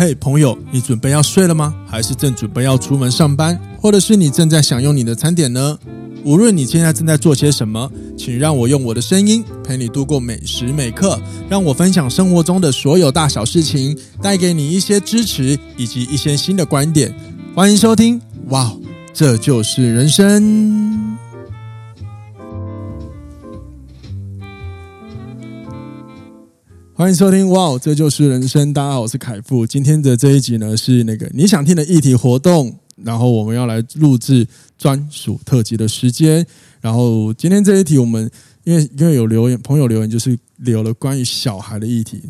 [0.00, 1.74] 嘿，朋友，你准备要睡了吗？
[1.86, 3.60] 还是正准备要出门上班？
[3.78, 5.78] 或者是你正在享用你的餐点呢？
[6.24, 17.14] 无论你现在正在做些什么，请让我用我的声音陪你度过每时每刻，让我分享生活中的所有大小事情，带给你一些支持以及一些新的观点。
[17.54, 18.72] 欢迎收听，哇，
[19.12, 21.09] 这就是人生。
[27.00, 28.74] 欢迎收听，哇哦，这就是人生。
[28.74, 29.66] 大家好，我是凯富。
[29.66, 34.46] 今天的这一集呢，是那个你想听的议题活动，然后我们要来录制
[34.76, 36.46] 专属特辑的时间。
[36.78, 38.30] 然后今天这一题，我们
[38.64, 42.20] 因为因为有留言，朋友留言就是留了关于小孩的议题。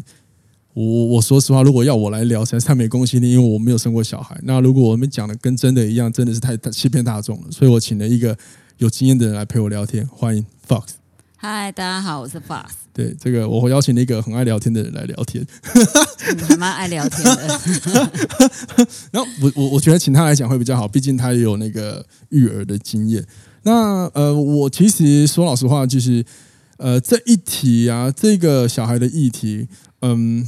[0.72, 4.38] 我我说实话，如果要我来聊，实在是太没公信力，因为我没有生过小孩。
[4.44, 7.50] 那如果我们讲的跟真的一样，真的是太欺骗大众了。
[7.50, 8.38] 所以我请了一个
[8.78, 10.06] 有经验的人来陪我聊天。
[10.06, 10.99] 欢迎 Fox。
[11.42, 12.66] 嗨，大家好，我是 Fox。
[12.92, 17.60] 对，这个我会邀请了一个很爱聊天的人来聊天，嗯、还蛮爱聊天的。
[19.10, 23.24] 然后我我我觉得请他来讲会比较好，毕竟他也有那个育儿的经验。
[23.62, 26.22] 那呃，我其实说老实话，就是
[26.76, 29.66] 呃这一题啊，这个小孩的议题，
[30.02, 30.46] 嗯，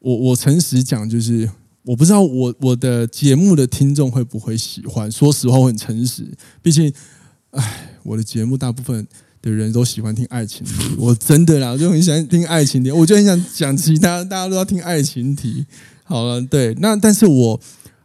[0.00, 1.48] 我我诚实讲，就是
[1.84, 5.08] 我不知道我我的节目的听众会不会喜欢。
[5.08, 6.92] 说实话，我很诚实，毕竟，
[7.50, 9.06] 哎，我的节目大部分。
[9.46, 15.64] 的人都喜欢听爱情题，我真的啦，我就很喜欢听爱情题，我就很想讲其他，大家都要听爱情题。
[16.02, 17.60] 好了，对，那但是我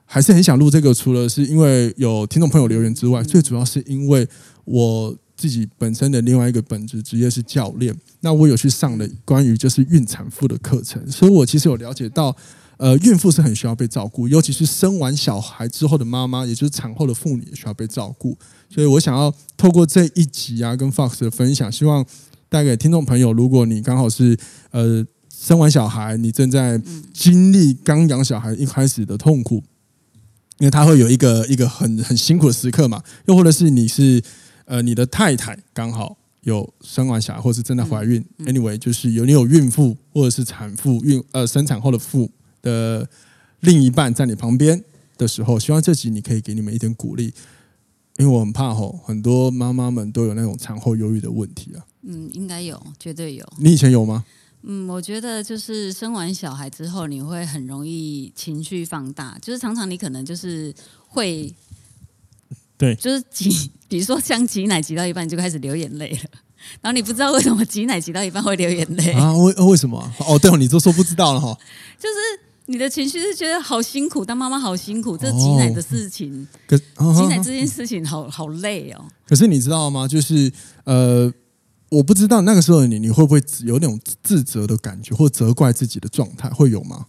[0.06, 4.28] 还是很想录这个，除了是因为有听众朋友留言之外，最主要是因为
[4.66, 12.36] 我自己本身的另外一个本职职业是教练，那我有去上了关于就是孕产妇的课程，所以我其实有了解到。
[12.82, 18.36] 呃，孕妇是很需要被照顾，尤其是生完小孩之后的妈妈，也就是产后的妇女也需要被照顾。
[18.72, 22.04] 所以我想要透过这一集啊，跟 Fox 的分享，希望
[22.50, 24.36] 带给听众朋友，如果你刚好是
[24.72, 26.82] 呃生完小孩，你正在
[27.14, 29.62] 经历刚养小孩一开始的痛苦，
[30.58, 34.20] 因为他会有一个一个很很辛苦的时刻嘛，又或者是你是
[34.66, 42.28] 呃你的太太刚好有生完小孩，或是正在怀孕，anyway 就是有你有孕妇或者是产妇孕呃生产后的妇。
[42.61, 43.08] 的
[43.61, 44.83] 另一半在你旁边
[45.17, 47.33] 的时候，希望这集你可以给你们一点鼓励，
[48.17, 51.86] 因为我很怕吼，很多妈妈们都有那种产后忧郁的问题啊。
[52.04, 53.48] 嗯，应该有，绝对有。
[53.58, 54.26] 你以前有吗？
[54.64, 60.73] 嗯，我觉得就是生完小孩之后，你会很容易情绪放大，就是常常你可能就是
[61.08, 61.52] 会，
[62.78, 66.30] 对，就是挤，比如说像挤奶挤到一半，就开始流眼泪了。
[66.80, 69.36] 然后你不知道为什么挤奶挤到一半会流眼泪啊？
[69.36, 70.14] 为为什么？
[70.28, 71.58] 哦，对哦，你都说不知道了哈。
[71.98, 72.16] 就是
[72.71, 79.04] 你的情绪是觉得好辛苦，当妈妈好辛苦，这挤奶的事情，可挤奶这件事情好好累哦。
[79.27, 80.08] 可是你知道吗？
[80.08, 80.49] 就是
[80.86, 81.30] 呃，
[81.89, 87.08] 我不知道那个时候的你，你会不会有那种自责的感觉，或责怪自己的状态，会有吗？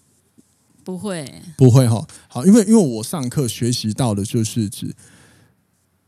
[0.83, 2.05] 不会，不会哈。
[2.27, 4.93] 好，因为因为我上课学习到的就是指。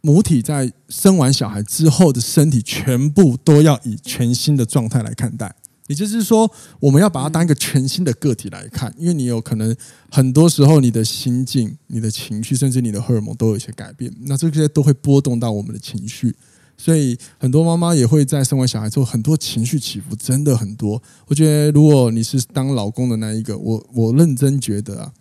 [0.01, 5.55] 母体在生完小孩之后的身体，全部都要以全新的状态来看待。
[5.87, 6.51] 也就是说，
[6.81, 9.75] 我们要把它当一个全新的个体来看，因为你有可能
[10.11, 14.13] 很多时候你的心境、你的情绪，甚至你的荷尔蒙都有一些改变。
[14.23, 16.35] 那这些都会波动到我们的情绪，
[16.77, 21.03] 所以很多妈妈也会在生完小孩之后，很多情绪起伏真的很多。
[21.27, 25.13] 我觉得，如果你是当老公的那一个，我我认真觉得啊，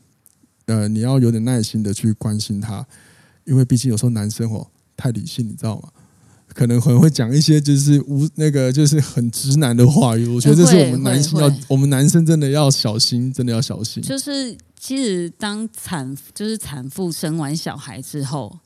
[0.67, 2.85] 呃，你要有点耐心的去关心他，
[3.43, 4.67] 因为毕竟有时候男生哦。
[4.95, 5.89] 太理性，你知道吗？
[6.53, 10.27] 可能很会讲一些就是无那个就是很直男的话语。
[10.27, 14.01] 我觉得这是我们男性要，我们男生真的要小心，真的要小心。
[14.01, 18.59] 就是其实当产就是产妇生完小孩之后。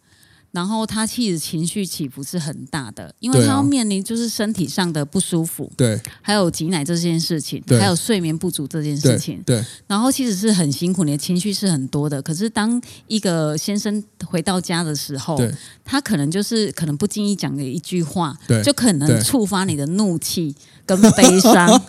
[0.57, 9.62] 然后他其实情绪起伏是很大的，因为他要面临就是身体上的不舒服，对，还有挤奶这件事情，对，还有睡眠不足这件事情，对。
[9.62, 12.19] 对，然后其实是很辛苦，你的情绪是很多的。
[12.23, 15.40] 可是当一个先生回到家的时候，
[15.85, 20.56] 他可能就是可能不经意讲的一句话，对，就可能触发你的怒气
[20.88, 21.79] 跟悲伤，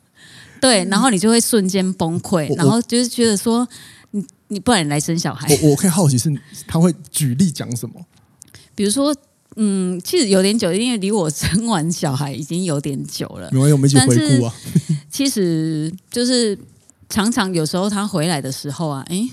[0.60, 3.66] 对，然后你就会瞬间崩溃，然后就是觉得说。
[4.50, 5.46] 你不然来生小孩？
[5.62, 6.34] 我我可以好奇是
[6.66, 7.94] 他会举例讲什么？
[8.78, 9.12] 比如说，
[9.56, 13.50] 嗯，其实有点久，因为离我生完小孩已经有点久了。
[13.50, 14.54] 没有，我们一起回顾啊。
[15.10, 16.56] 其实就是
[17.08, 19.28] 常常有时候他回来的时候啊，哎。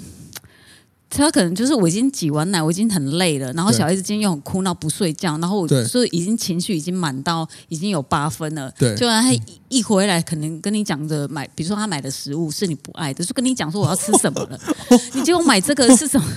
[1.17, 8.71] 他可能就是我已经挤完奶，我已经很累了，然后小孩子今天又很哭闹不睡觉，然后我就已经情绪已经满到已经有八分了。
[8.77, 9.23] 对，就他
[9.69, 14.59] 一回来，可能跟你讲着买，比如说他买的食物是你不爱的，就跟你讲说我要吃什么了，
[15.13, 16.27] 你结果买这个是什么？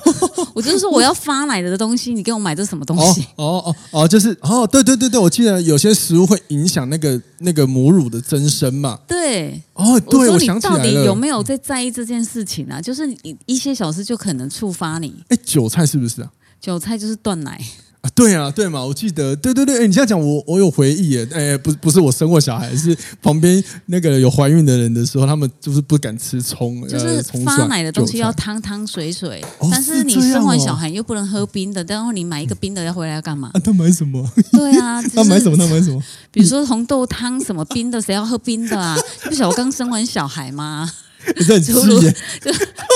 [0.54, 3.22] 我就是说我要发奶的东西，你给我买这什么东西？
[3.36, 8.98] 哦哦哦，就是哦，对对对对，我记得有些食物会影响那个那个母乳的增生嘛。
[9.06, 12.80] 对，哦，对，我想起来了，到底有没有在在意这件事情啊？
[12.80, 13.08] 就是
[13.46, 15.12] 一些小事就可能触发你。
[15.28, 16.30] 哎，韭菜是不是啊？
[16.60, 17.60] 韭菜就是断奶。
[18.02, 33.52] 啊，对啊，对嘛，我记得，对对对，哎，你这样讲，我我有回忆耶，哎，不不是我生过小孩，是旁边那个有怀孕的人的时候，他们就是不敢吃葱，就是发奶的东西要汤汤水水，哦、但是你生完小孩又不能喝冰的，哦、然后你买一个冰的要回来要干嘛？
[33.54, 34.28] 啊，他买什么？
[34.50, 35.56] 对啊， 就是、他买什么？
[35.56, 36.02] 他买什么？
[36.32, 38.96] 比如说红豆汤什么冰的，谁要喝冰的啊？
[39.26, 40.90] 不晓得我刚生完小孩吗？
[41.36, 41.72] 你这很气
[42.04, 42.16] 耶，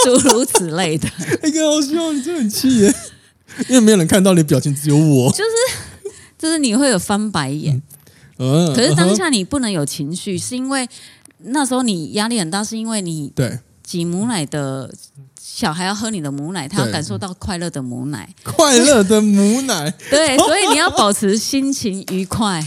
[0.05, 1.09] 就 诸如此类的。
[1.43, 2.95] 哎，哥好笑，你真的很气耶。
[3.69, 5.31] 因为没有人看到你表情，只有我。
[5.31, 7.81] 就是，就是你会有翻白眼。
[8.39, 10.87] 嗯，可是当下你不能有情绪，是因为
[11.39, 14.93] 那时候你压力很大，是因为你对挤母奶的
[15.41, 19.91] 小孩要喝你的母奶，他要感受到快乐的母奶，快乐的母奶。
[20.11, 22.63] 对，所以你要保持心情愉快。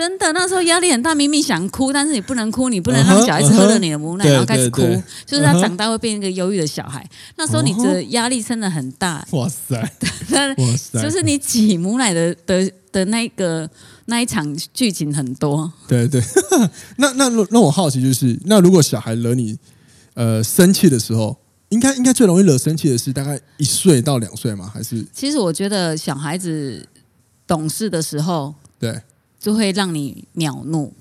[0.00, 4.80] 真的，那时候压力很大，明明想哭，但是你不能哭，你不能让小孩子喝了你的母奶，然后开始哭，
[5.26, 7.06] 就是他长大会变一个忧郁的小孩。
[7.36, 9.22] 那时候你的压力真的很大。
[9.32, 9.76] 哇塞！
[10.56, 11.02] 哇塞！
[11.02, 13.68] 就是你挤母奶的的的那个
[14.06, 15.70] 那一场剧情很多。
[15.86, 16.22] 对对，
[16.96, 19.58] 那那那我好奇就是，那如果小孩惹你
[20.14, 21.36] 呃生气的时候，
[21.68, 24.70] 应该应该最容易惹生气的是大概一岁到两岁吗？
[24.72, 25.04] 还是？
[25.12, 26.88] 其实我觉得小孩子
[27.46, 28.98] 懂事的时候，对。
[29.40, 30.92] 就会让你秒怒，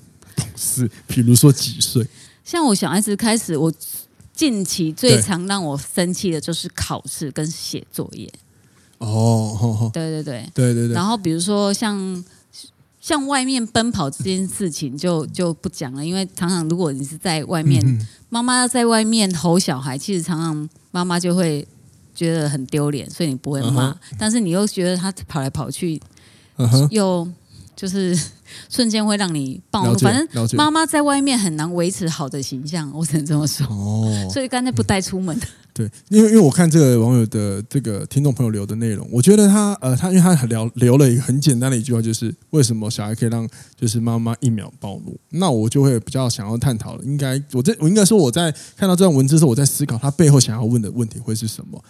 [0.55, 2.07] 是，比如说几岁？
[2.45, 3.71] 像我小孩子开始，我
[4.33, 8.31] 近期最常让我生气的就是考试跟写作业。
[8.99, 10.93] 哦，对对对，对对对。
[10.95, 12.23] 然后比如说像
[13.01, 21.67] 像外面奔跑这件事情就，就就不讲了，因为常常如果你是在外面，嗯、妈妈要在外面吼小孩，其实常常妈妈就会
[22.15, 26.01] 觉得很丢脸，所以你不会骂，uh 但是你又觉得他跑来跑去
[26.55, 27.27] ，uh 又。
[27.79, 28.13] 就是
[28.67, 33.65] 瞬间会让你暴怒，反正妈妈在外面很难维持好的形象，我只能这么说。
[33.67, 35.33] 哦， 所以干脆不带出门。
[35.37, 35.41] 嗯、
[35.73, 43.47] 对，因为因为我看这个网友的这个听众朋友留的内容，我觉得他呃，他因为他聊留了一个很简单的一句话，就是为什么小孩可以让
[43.79, 45.17] 就是妈妈一秒暴怒？
[45.29, 47.03] 那我就会比较想要探讨了。
[47.05, 51.81] 应该我在我应该说我在看到这段文字的时候，我在思考他背后想要问的问题会是什么。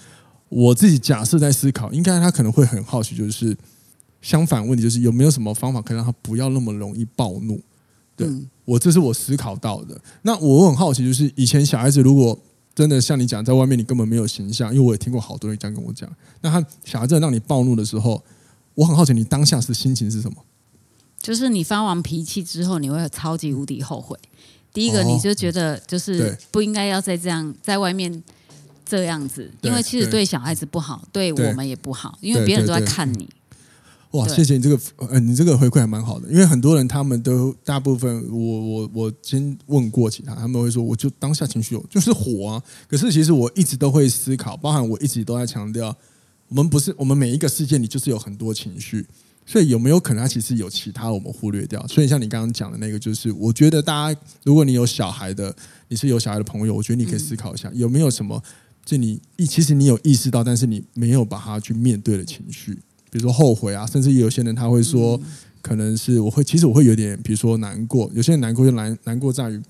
[0.50, 3.58] 我自己假设在思考，应该他可能会很好奇，就是。
[4.22, 7.60] 相反问题就是有没有什么方法可以让他不要那么容易暴怒？
[8.16, 10.00] 对，嗯、我这是我思考到的。
[10.24, 12.38] 那我很好奇，就是以前小孩子如果
[12.76, 16.10] 真的像你讲，在外面你根本没有形象，因为我也听过好多人这样跟我讲。
[16.42, 18.24] 那他小孩子让你暴怒的时候，
[18.76, 20.38] 我很好奇你当下是心情是什么？
[21.22, 24.18] 就是你发完脾气之后，你会超级无敌后悔。
[24.74, 28.24] 第一个，你就觉得就是不应该要再这样在外面
[28.86, 33.28] 这样子，因为其实对小孩子不好，对我们也不好，因为别人都在看你。
[34.12, 42.64] 哇，谢谢你这个，呃，你这个回馈还蛮好的，因为很多人他们都大部分，我我我先问过其他，他们会说，我就当下情绪有就是火啊。
[42.88, 45.96] 可是其实我一直都会思考，包含我一直都在强调，
[46.48, 49.06] 我们不是我们每一个事件里就是有很多情绪，
[49.46, 51.86] 所以有没有可能它其实有其他我们忽略掉？
[51.86, 55.56] 所以像你刚刚讲的那个，就是我觉得大家如果你有小孩的，
[55.88, 58.42] 你是有小孩的朋友，我觉得你可以思考一下，有没有什么
[58.84, 62.80] 就你意其实你有意识到，但是你没有把它去面对的情绪。
[63.10, 65.20] 比如说后悔啊，甚至有些人他会说，
[65.62, 68.10] 可能是我会，其实我会有点，比如说难过。
[68.14, 69.62] 有些人难过就难难过在于，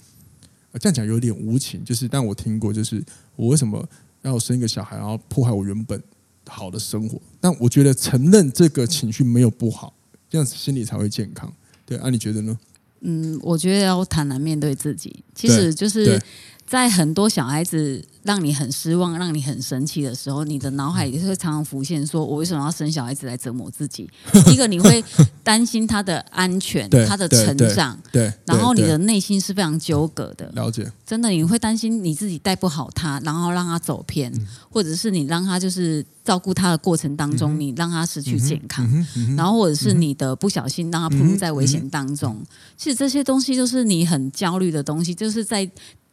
[0.79, 1.83] 这样讲有点无情。
[1.83, 3.03] 就是，但我听过，就是
[3.35, 3.87] 我为什么
[4.21, 6.01] 要生一个小孩，然后破坏我原本
[6.47, 7.19] 好的生活？
[7.39, 9.93] 但我觉得承认这个情绪没有不好，
[10.29, 11.51] 这样子心理才会健康。
[11.85, 12.59] 对，啊，你觉得呢？
[13.01, 16.21] 嗯，我觉得要坦然面对自己，其实就是。
[16.69, 24.07] 在很多小孩子让你很失望、让你很生气的时候，你的脑海里会常常浮现：说我为什么要生小孩子来折磨自己？
[24.45, 25.03] 一个你会
[25.43, 30.47] 担心他的安全、他的成长，对，然后你的内心是非常纠葛的。
[30.53, 34.31] 了解，真的你会担心你自己带不好他，然后让他走偏，
[34.69, 38.87] 或者是你让他就是照顾他的过程当中，你让他失去健康，
[39.35, 42.39] 然后或者是你的不小心让他暴露在危险当中。
[42.77, 45.67] 其实这些东西都是你很焦虑的东西，就是在。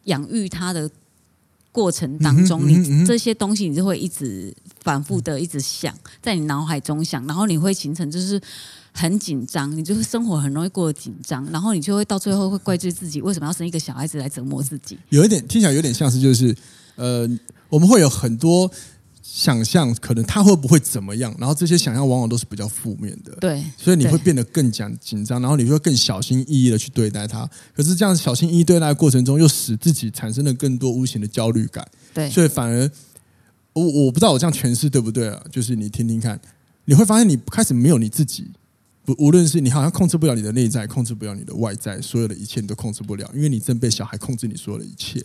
[0.07, 0.91] 养育他的
[1.71, 8.41] 过程当中，你这些东西你就会一直反复的一直想，在你脑海中想，然后你会形成就是
[8.91, 14.97] 很紧张，你就是生活很容易过得紧张，然后你就会到最后会怪罪自己为什么要生一个小孩子来折磨自己。
[15.09, 16.55] 有一点听起来有点像是就是
[16.95, 17.29] 呃，
[17.69, 18.69] 我们会有很多。
[19.29, 27.47] 想象可能他会不会怎么样，然后这些想象往往都是比较负面的，对，所以你会变得更加紧张，然后你会更小心翼翼的去对待他。
[27.75, 32.89] 可是这样小心翼翼对待的过程中，又使自己产生了更多无形的焦虑感，对，所以反而
[33.73, 35.43] 我我不知道我这样诠释对不对啊？
[35.51, 36.39] 就是你听听看，
[36.85, 38.47] 你会发现你开始没有你自己，
[39.03, 45.21] 不无论是你好像控制不了你的内在，控制不了你的外在，所有的一切你都控制不了，因为你正被小孩控制你所有的一切。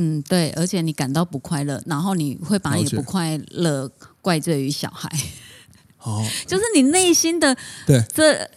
[0.00, 3.86] 嗯，对，而且你感到不快乐，然后你会把你的不快乐
[4.22, 5.10] 怪罪于小孩。
[5.98, 7.54] 哦， 就是你内心的
[7.86, 8.50] 对，这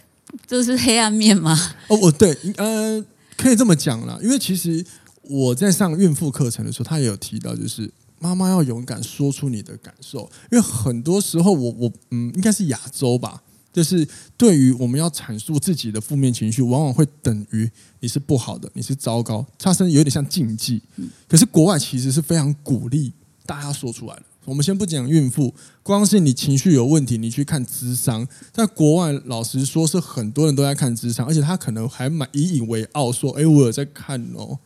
[0.48, 1.58] 就是黑暗面吗？
[1.88, 3.04] 哦，我对，呃，
[3.36, 4.86] 可以这么讲啦，因为其实
[5.24, 7.92] 我在上孕妇课程的时候，他也有提到，就是。
[8.20, 13.44] 妈妈要勇敢说出你的感受，因为很多时候我，我我嗯，应该是亚洲吧，
[13.74, 20.82] 就是对于我们要阐述自己的负面情绪，往往会等于你是不好的，你是糟糕，它甚至有点像禁忌。
[21.28, 23.12] 可是国外其实是非常鼓励
[23.46, 24.24] 大家说出来的。
[24.46, 34.60] 我们先不讲孕妇，光是你情绪有问题，你去看智商，在国外老实说是很多人都在看智商，而且他可能还蛮引以为傲，说：“哎，我有在看哦。”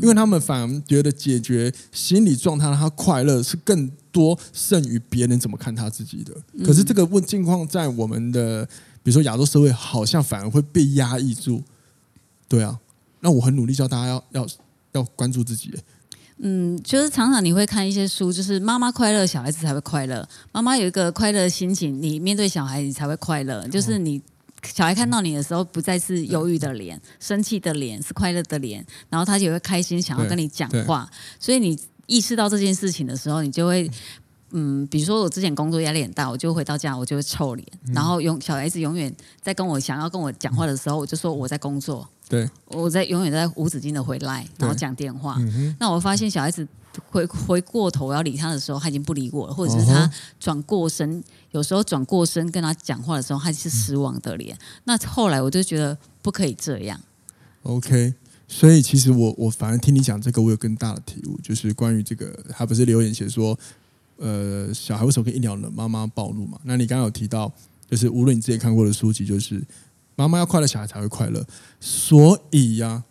[0.00, 6.32] 因为他们反而觉得解决心理状态让他快乐是更多胜于别人怎么看他自己的。
[6.64, 8.64] 可是这个问境况在我们的
[9.02, 11.62] 比如说亚洲社会，好像反而会被压抑住。
[12.48, 12.78] 对啊，
[13.20, 14.46] 那我很努力教大家要要
[14.92, 15.70] 要关注自己。
[16.38, 20.26] 嗯，就是常常你会看一些书，就是妈妈快乐，小孩子才会快乐。
[20.52, 23.68] 妈妈有一个快乐的心情，你面对小孩，你才会快乐。
[23.68, 24.22] 就是你。
[24.64, 31.08] 小孩看到你的时候，不再是忧郁的脸、生气的脸，是快乐的脸，然后他就会开心，想要跟你讲话。
[31.38, 33.90] 所以你意识到这件事情的时候，你就会，
[34.50, 45.38] 嗯，比如说我之前工作压力很大，我就回到家，我就会臭脸，然后永小孩子永远在跟我想要跟我讲话的时候，我就说我在工作，对，我在永远在无止境的回来，然后讲电话。
[45.78, 46.66] 那我发现小孩子。
[47.10, 50.10] 回回过头我要理他的时候，他已经不理我了，或者是他
[50.40, 54.56] 转过身，有时候转过身跟他讲话的时候，他是失望的脸。
[54.84, 56.98] 那后来我就觉得不可以这样。
[57.64, 58.14] OK，
[58.48, 63.58] 所以其实我我反而听你讲这个，我有更大的体悟，就是关于这个，他不是留言写说，
[64.16, 66.58] 呃，小孩为什么可以一秒冷妈妈暴怒嘛？
[66.64, 67.52] 那你刚刚有提到，
[67.90, 69.62] 就是无论你之前看过的书籍，就是
[70.14, 71.44] 妈妈要快乐，小孩才会快乐。
[71.80, 73.04] 所以呀、啊，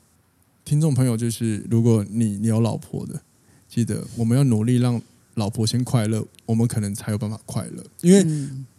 [0.64, 3.22] 听众朋友，就是如果你你有老婆的。
[3.68, 5.02] 记得我们要努力让
[5.34, 7.84] 老婆先快乐，我们可能才有办法快乐。
[8.00, 8.26] 因为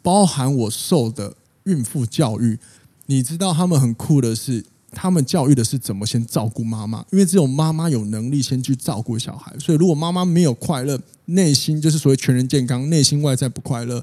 [0.00, 2.58] 包含我受的孕妇教育，
[3.04, 4.64] 你知道他们很酷的是，
[4.96, 7.04] 他们教育的是怎么先照顾妈妈。
[7.12, 14.02] 因为只有妈妈有能力先去照顾小孩，所以如果妈妈没有快乐，内心就是所谓全人健康，内心外在不快乐，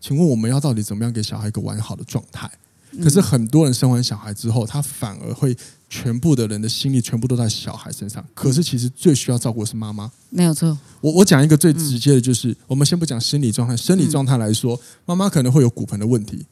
[0.00, 2.48] 请问我们要到底怎么样给小孩一个完好的状态？
[3.02, 5.56] 可是很多人生完小孩之后，他反而会。
[5.90, 10.12] 全部的人的心力全部都在小孩身上，可是其实最需要照顾的是妈妈。
[10.28, 16.44] 没有错，我我讲一个最直接的，就是、嗯、我们先不讲心理状态，生理状态来说，妈妈可能会有骨盆的问题，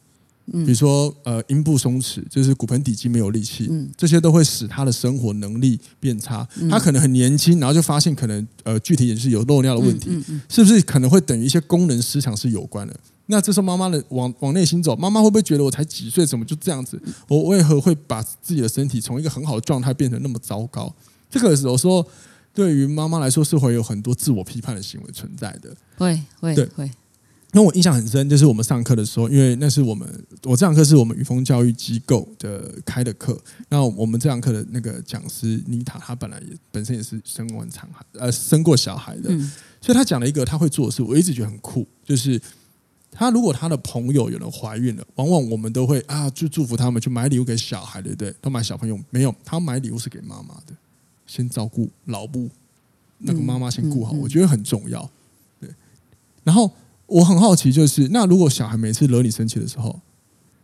[0.51, 6.47] 比如说呃阴部松弛，就是骨盆底肌没有力气，这些都会使他的生活能力变差。
[6.69, 10.09] 他可能很年轻，然后就发现可能呃具体也是有漏尿的问题，
[10.47, 12.97] 是不是可能会等于一些功能失常是有关的？
[13.25, 16.97] 那这时候妈妈的往往内心走，妈妈会不会觉得我才几岁，怎么就这样子？
[17.27, 20.95] 我为何会把自己的身体从一个很好的状态变成那么糟糕？
[21.29, 22.07] 这个时候说，
[22.53, 25.75] 对于妈妈来说是会有很多自我批判的行为存在的。
[25.97, 26.65] 会会对
[27.51, 27.53] 会。
[27.53, 30.07] 那我印象很深，就是我们上课的时候，因为那是我们
[30.43, 33.39] 我这堂课是我们语峰教育机构的开的课。
[33.69, 39.51] 那我们这堂课的那个讲师妮塔，她本来也本身也是生完产孩呃生过小孩的，嗯、
[39.81, 42.39] 所以她讲了一个她会做的事，我一直觉得很酷，就是。
[43.09, 48.31] 她如果她的朋友有人怀孕了，往往我们都会啊，就祝福他们，去买礼物给小孩，对不对？
[48.39, 50.75] 都买小朋友没有，她买礼物是给妈妈的，
[51.25, 52.47] 先照顾老母，
[53.17, 55.09] 那个妈妈先顾好，我觉得很重要。
[55.59, 55.67] 对，
[56.43, 56.71] 然后
[57.07, 59.99] 我很好奇，就是那如果小孩每次惹你生气的时候，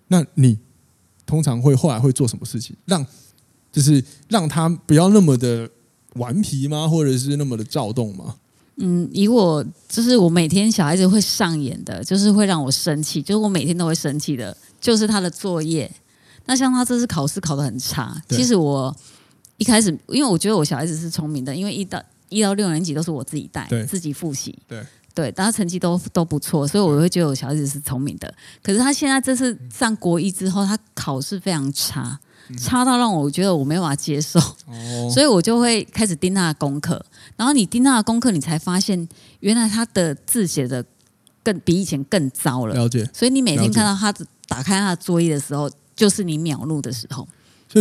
[0.08, 0.60] 那你
[1.26, 3.06] 通常会后来会做什么事情，让
[3.72, 5.70] 就是让他不要那么的
[6.16, 6.88] 顽皮吗？
[6.88, 8.36] 或者是那么的躁动吗？
[8.78, 15.90] 嗯，以我就是我每天小孩子会上演的，就是会让我生气，就是我每天都会生气的，就是他的作业。
[16.46, 18.94] 那像他这次考试考得很差，其实我
[19.58, 28.34] 一开始因为我觉得我小孩子是聪明的，因为一到一到六年级都是我自己带，自己复习，对对，但他成绩都都不错，所以我会觉得我小孩子是聪明的。
[28.62, 32.20] 可是他现在这次上国一之后，他考试非常差。
[32.60, 34.38] 差到让我觉得我没办法接受，
[35.10, 37.04] 所以我就会开始盯他的功课。
[37.38, 39.08] 然后你盯他的功课，你才发现
[39.40, 40.84] 原来他的字写的
[41.42, 42.76] 更比以前更糟了。
[42.76, 43.10] 了解。
[43.14, 44.12] 所以你每天看到他
[44.50, 47.26] 打开他的作业的时候，就是你秒怒的时候。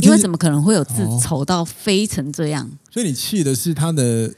[0.01, 2.71] 因为怎么可能会有字丑到飞成这样？
[2.89, 4.33] 所以你气的是他的。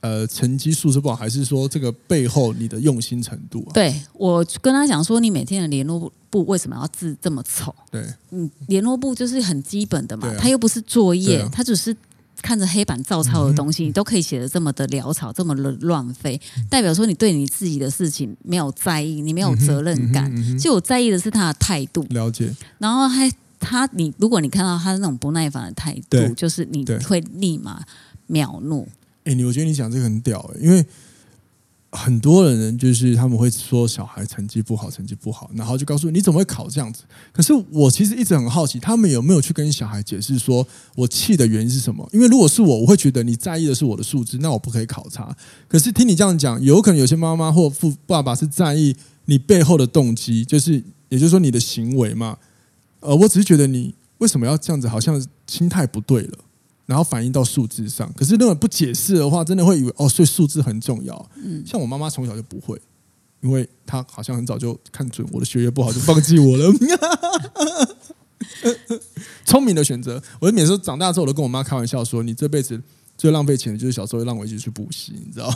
[0.00, 3.72] 呃，成绩数字不好，还是说这个背后你的用心程度啊？
[3.74, 7.74] 对，我跟他讲说，你每天的联络部为什么要字这么丑？
[7.90, 11.94] 对，嗯，联络部就是很基本的嘛，它又不是作业，它只是
[12.40, 16.40] 看着黑板照抄的东西，你都可以写的这么的潦草，这么的乱飞，
[16.70, 20.34] 代表说你对你自己的事情没有在意，你没有责任感。
[20.56, 22.02] 其实我在意的是他的态度。
[22.08, 22.50] 了解。
[22.78, 27.84] 然后还他，你如果你看到他那种不耐烦的态度，就是你会立马
[28.26, 28.88] 秒怒。
[29.34, 30.84] 你我觉得你讲这个很屌，因为。
[31.92, 37.02] 很多人就是他们会说小孩成绩不好，成绩不好，然后就告诉你，你怎么会考这样子？
[37.32, 42.08] 可是我其实一直很好奇，他们有没有去跟小孩解释说，我气的原因是什么？
[42.12, 45.36] 因为如果是我，我会觉得你在意的是我的素质，那我不可以考察。
[45.66, 48.94] 可是听你这样讲，有可能有些妈妈或父爸爸是在意
[49.24, 52.38] 你背后的动机，就是也就是说你的行为嘛。
[53.00, 56.38] 呃，我只是觉得你为什么要这样子，好像心态不对了。
[56.90, 61.30] 然后反映到数字上，可是如果不解释的话，真的会以为哦，所以数字很重要。
[61.36, 62.76] 嗯，像我妈妈从小就不会，
[63.42, 66.68] 因为她好像很早就看准我的学业不好，就放弃我了。
[69.46, 72.82] 聪明的选择，我就每次长大之后，我都跟我妈开玩笑说：“你这辈子
[73.16, 75.48] 最浪费钱的就是小时候让我一直去补习，你知道？”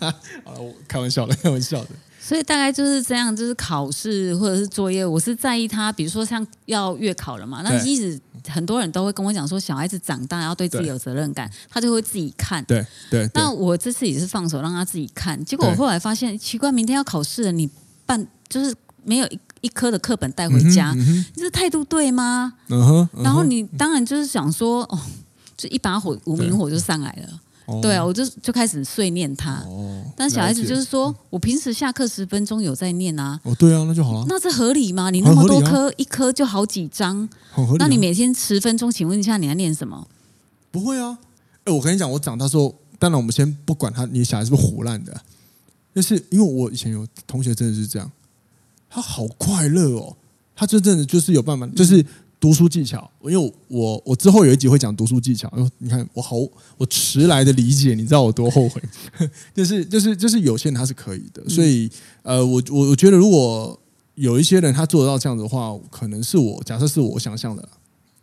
[0.44, 1.90] 好了，我开玩笑的，开玩笑的。
[2.22, 12.62] 所以大概就是这样，就是考试或者是作业，我是在意他，比如说像要月考了嘛，那一直很多人都会跟我讲说，小孩子长大要对自己有责任感，他就会自己看。
[12.66, 13.28] 对对。
[13.34, 17.68] 那我这次也是放手让他自己看，结果我后来发现奇怪，明天要考试了，你
[18.04, 22.52] 办就是没有一一科的课本带回家，你这态度对吗？
[22.68, 23.08] 嗯哼。
[23.24, 24.98] 然后你当然就是想说，哦，
[25.56, 27.40] 就一把火无名火就上来了。
[27.80, 29.62] 对啊，我就就开始碎念他。
[29.68, 33.38] 哦，但小孩子就是说，我平时下课十分钟有在念啊。
[33.44, 34.24] 哦，对啊，那就好了。
[34.28, 35.10] 那这合理吗？
[35.10, 37.28] 你那么多科，一科就好几张，
[37.78, 40.08] 那你每天十分钟，请问一下你在念什么？
[40.70, 41.18] 不会啊。
[41.64, 45.20] 哎，我跟你讲，我长大之后，当然我们先不管他，你小孩是不是胡烂的，
[45.94, 48.10] 就是因为我以前有同学真的是这样，
[48.88, 50.16] 他好快乐哦，
[50.56, 52.04] 他真正的就是有办法，就是。
[52.40, 55.52] 读书技巧，因为我我之后有一集会讲读书技巧。
[55.76, 56.36] 你看我好，
[56.78, 58.82] 我迟来的理解，你知道我多后悔？
[59.54, 61.90] 就是就是就是有些人他是可以的，所以
[62.22, 63.78] 呃，我我我觉得如果
[64.14, 67.68] 有一些人他做得到这样子的话，可能是我假设是我想象的，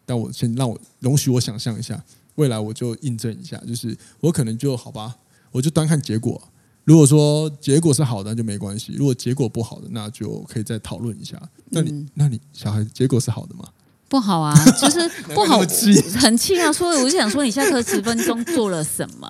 [0.03, 2.03] 但我先让我容许我想象一下，
[2.35, 5.15] 未来我就印证一下，就是我可能就好吧，
[5.51, 6.41] 我就端看结果。
[6.85, 11.37] 如果说结果是好的，那就没关系；如果结果不好的，那就可以再讨论一下。
[11.69, 13.67] 那你那你小孩结果是好的吗？
[14.09, 15.59] 不好啊， 就是不好，
[16.19, 16.71] 很气啊！
[16.71, 19.29] 所以我就想说，你下课十分钟做了什么？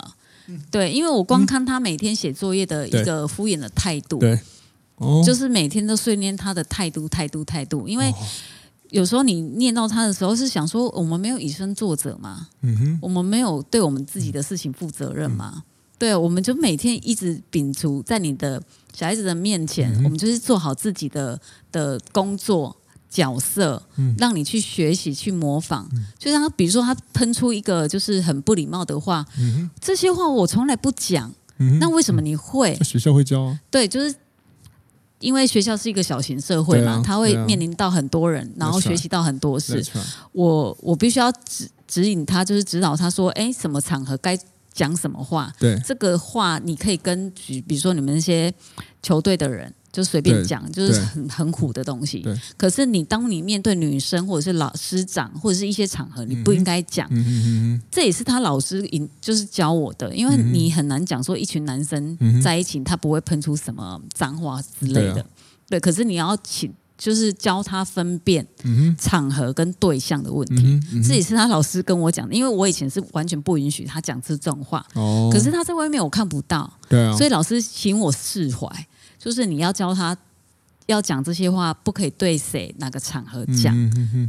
[0.71, 4.39] 对，因为我光看他每天写作业的一个敷衍的态度，对，
[5.25, 7.87] 就是每天都训练他的态度，态度，态度。
[7.87, 8.13] 因为
[8.89, 15.63] 有时候你念到他的时候，是想说，我们没有以身作则嘛，嗯哼，我们没有对我们自己的事情负责任嘛，
[15.97, 18.61] 对，我们就每天一直摒除在你的
[18.93, 21.37] 小孩子的面前，我们就是做好自己的
[21.71, 22.73] 的工作。
[23.09, 23.81] 角色，
[24.17, 32.75] 让你去学习、去模仿，嗯、就像他，比如说他喷出一个就是很不礼貌的话，嗯、这些话我从来不讲，嗯、那为什么你会？
[32.83, 33.59] 学校会教啊？
[33.71, 34.13] 对，就是
[35.19, 39.83] 因为学校是一个小型社会嘛，啊、他会面临到很多人，啊、然后学习到很多事。
[40.33, 44.37] 我我必须要指指引他，就是指导他说，哎，什么场合该
[44.73, 45.51] 讲什么话？
[45.57, 48.53] 对，这个话你可以跟比比如说你们那些
[49.01, 49.73] 球队的人。
[49.91, 52.23] 就随便讲，就是很很苦的东西。
[52.56, 57.08] 可是你当你面对女生或者是老师长或者是一些场合，你不应该讲。
[57.10, 65.13] 嗯嗯、这也是他老师引就是教我的，因为你很难讲说一群男生在一起，他不会喷出什么脏话之类的。
[65.13, 65.26] 对，啊、
[65.69, 68.45] 对，可是你要请就是教他分辨
[69.00, 70.63] 场合跟对象的问题。
[70.63, 74.86] 嗯嗯、这也是他老师跟我讲的，因为我以前是完全不允许他讲这种话。
[74.93, 75.30] 哦。
[75.32, 76.71] 可是他在外面我看不到。
[76.88, 77.15] 对啊。
[77.15, 78.67] 所以老师请我释怀。
[79.27, 80.17] 就是你要教他
[80.85, 83.75] 要讲这些话，不可以对谁哪个场合讲。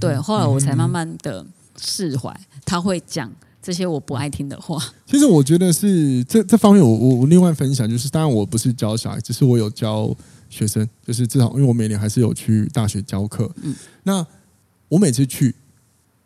[0.00, 1.46] 对，后来我才慢慢的
[1.80, 3.30] 释怀，他会讲
[3.62, 4.76] 这些我不爱听的话。
[5.06, 10.12] 其实我觉得是这这方面我，我我另外分享就是，当然我不是教小孩，只是我有教
[10.50, 13.48] 学生，就是至少因为我每年还是有去大学教课。
[13.62, 14.26] 嗯，那
[14.88, 15.54] 我每次去，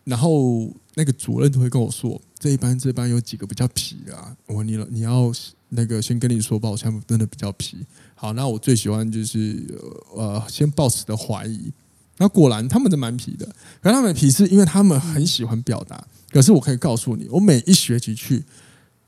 [0.04, 5.32] 然后那个主任都会跟我说，这一班这班有几个比较皮的啊，我你你要
[5.70, 7.78] 那个先跟你说吧，我他们真的比较皮。
[8.14, 9.62] 好，那我最喜欢就是
[10.14, 11.72] 呃，先抱持的怀疑。
[12.18, 13.46] 那果然他们都蛮皮的，
[13.80, 16.06] 可是他们皮是因为他们很喜欢表达。
[16.30, 18.44] 可是我可以告诉你，我每一学期去，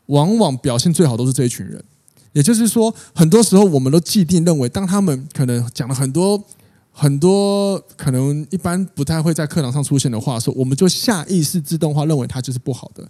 [0.07, 1.85] 往往表现最好都是这一群人。
[2.33, 6.43] 也就是说，很多时候我们都既定认为，当他们可能讲了很多
[6.97, 13.05] 很多可能一般不太会在课堂上出现的话说，我们就下意识自动化认为他就是不好的，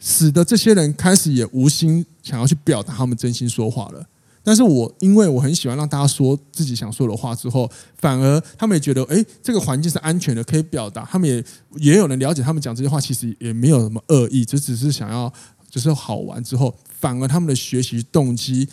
[0.00, 4.04] 使得这些人开始也无心想要去表达他们真心说话了。
[4.42, 11.02] 但是我因为我很喜欢让大家说自己想说的话之后，反而他们也觉得，哎，这个环境是安全的，可以表达。
[11.10, 11.42] 他们也
[11.76, 15.32] 也有人了解，他们讲这些话其实也没有什么恶意，就只是想要
[15.70, 16.42] 就是好玩。
[16.44, 18.68] 之后反而他们的学习动机、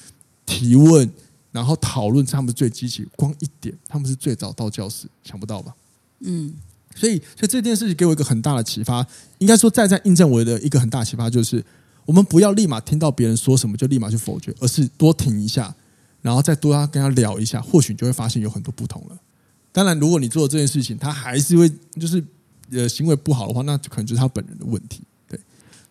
[0.45, 1.09] 提问，
[1.51, 3.07] 然后讨论，他们最积极。
[3.15, 5.75] 光一点，他们是最早到教室，想不到吧？
[6.21, 6.53] 嗯。
[6.93, 9.07] 所以，所以这件事情给我一个很大的启发。
[9.37, 11.63] 应该说，再再印证我的一个很大启发，就是
[12.05, 15.73] 我们不要立马听到别人说什么就立马去否决，而是多停一下，
[16.21, 19.17] 然后再多要跟他聊一下，或许你就会发现有很多不同了。
[19.71, 22.21] 当然，如果你做这件事情，他还是会就是
[22.71, 25.01] 呃行为不好的话，那可能就是他本人的问题。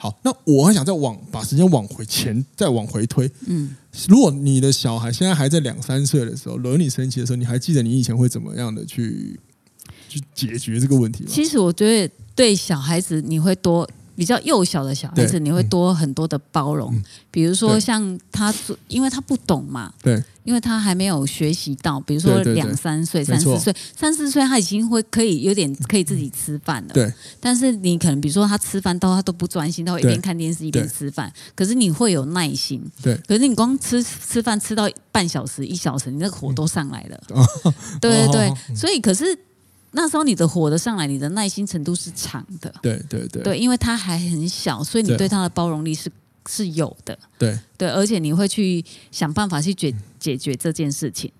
[0.00, 3.30] 对，好，那我还想再往把时间往回前再往回推。
[3.46, 3.76] 嗯，
[4.08, 9.38] 如果你的小孩现在还在两三岁的时候惹你生气的时候，你还记得你以前会怎么样的去？
[10.08, 11.30] 去解决这个问题吗。
[11.32, 16.92] 其实我觉得对小孩子，你会多比较幼小的小孩子，你会多很多的包容。
[16.92, 18.52] 嗯、比如说像他，
[18.88, 22.00] 因为他不懂嘛，对，因为他还没有学习到。
[22.00, 26.92] 比如说两三岁、三四岁、三四岁，他已经会可以有点可以自己吃饭了。
[26.92, 27.12] 对。
[27.38, 31.32] 但是你可能比如说他吃饭到他都不专心，他会一边看电视一边吃饭。
[31.54, 32.84] 可是你会有耐心。
[33.00, 33.16] 对。
[33.28, 37.22] 可是你光吃吃饭吃到半小时、一小时，你那个火都上来了。
[37.32, 38.74] 嗯、对对对。
[38.74, 39.38] 所以可是。
[39.92, 42.72] 那时候你的火的上来，你的耐心程度是长的。
[42.80, 46.08] 对对对，对，因为他还很小，所以你对他的包容力是
[46.48, 47.18] 是有的。
[47.38, 51.31] 对对，而且你会去想办法去解解决这件事情。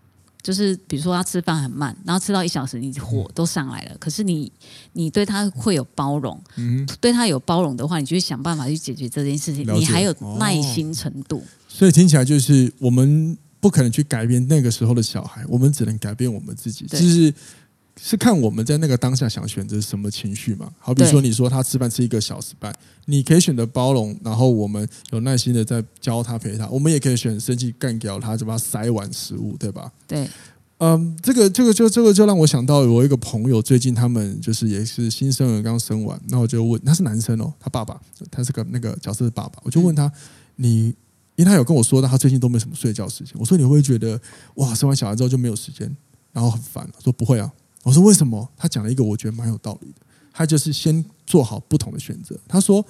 [0.43, 3.97] 就是比如说他吃饭很慢，然后吃到一小时，你火都上来了。
[3.99, 4.51] 可是你
[4.95, 9.67] 你对他会有包容，嗯，对他有包容的话，你就会想办法去解决这件事情。
[9.75, 11.45] 你还有耐心程度。
[11.69, 16.87] 所以听起来就是我们不可能去改变那个时候的小孩，我们只能改变我们自己。
[16.87, 17.33] 就是。
[18.03, 20.73] 是看我们在那个当下想选择什么情绪嘛？
[20.79, 26.67] 好比说，你说他吃饭吃一个小时半，你可以选择包容，然后我们有耐心的在教他陪他。
[26.69, 29.93] 我们也可以选生气干掉他，就把他塞完食物，对吧？
[30.07, 30.27] 对。
[30.79, 40.13] 嗯，这个这个就这个就让我想到我一个朋友，最近他们就是也是新生儿刚生完，那我就问他是男生哦，他爸爸，他是个那个角色的爸爸，我就问他，嗯、
[40.57, 40.85] 你
[41.37, 43.35] 因为他有跟我说，他最近都没什么睡觉时间。
[43.39, 44.19] 我说你会觉得
[44.55, 45.95] 哇，生完小孩之后就没有时间，
[46.33, 46.89] 然后很烦？
[46.95, 47.53] 他说不会啊。
[47.83, 48.49] 我说为什么？
[48.57, 50.01] 他讲了一个我觉得蛮有道理的。
[50.33, 52.39] 他就是先做好不同的选择。
[52.47, 52.85] 他说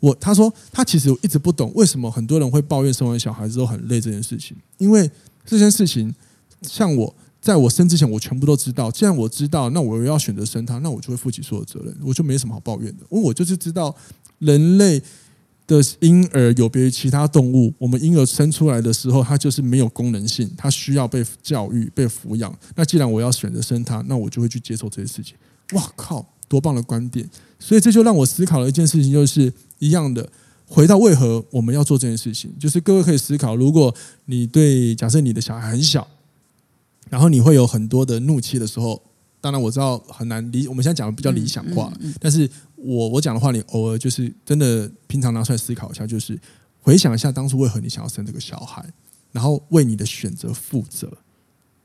[0.00, 4.56] 我，他说他其实一直不懂为什么很多人会抱怨生完小孩之后很累这件事情。
[4.78, 5.10] 因为
[5.44, 6.14] 这件事情，
[6.62, 8.90] 像我在我生之前，我全部都知道。
[8.90, 13.04] 既然我知道，那我要选择生他，那我就会负起所有责任，我就没什么好抱怨的。
[13.10, 13.94] 因为我就是知道
[14.38, 15.02] 人类。
[15.66, 22.56] 的婴儿有别于其他动物，我们婴儿生出来的时候，他就是没有功能性，他需要被教育、被抚养。
[22.74, 25.34] 那既然我要选择生他，那我就会去接受这些事情。
[25.72, 27.28] 哇靠，多棒的观点！
[27.58, 30.30] 所以这就让我思考了一件事情，就是一样的，
[30.66, 33.92] 回到为何我们要做这件事情，就是各位可以思考，如果
[34.26, 36.06] 你对假设你的小孩很小，
[37.10, 39.02] 然后你会有很多的怒气的时候，
[39.46, 42.50] 当然我知道很难理，我们现在讲的比较理想化，嗯嗯嗯、但是。
[42.78, 46.38] 我我讲的话，你偶尔就是真的，平常拿出来思考一下，就是
[46.82, 48.84] 回想一下当初为何你想要生这个小孩，
[49.32, 51.10] 然后为你的选择负责，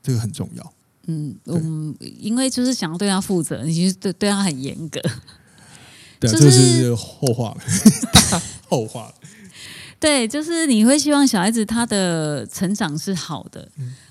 [0.00, 0.72] 这个很重要。
[1.06, 5.00] 嗯嗯，因为就是想要对他负责，你其实对对他很严格。
[6.20, 7.60] 对，这是后话了，
[8.68, 9.14] 后话了。
[9.98, 13.66] 对，就是你会希望小孩子他的成长是好的，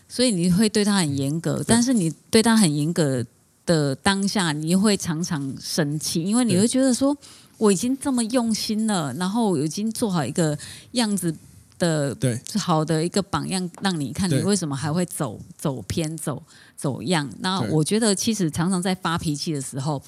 [0.10, 3.24] 所以你会对他很严格，但是你对他很严格。
[3.66, 7.16] 的当下，你会常常生气，因为你会觉得说，
[7.58, 10.58] 我已经这么用心了，然后我已经做好一个
[10.94, 11.34] 样子
[11.78, 16.42] 的，对，好的一个榜样让你看，你为什么还会走走偏、走
[16.76, 17.30] 走样？
[17.40, 20.02] 那我觉得，其实常常在发脾气的时候，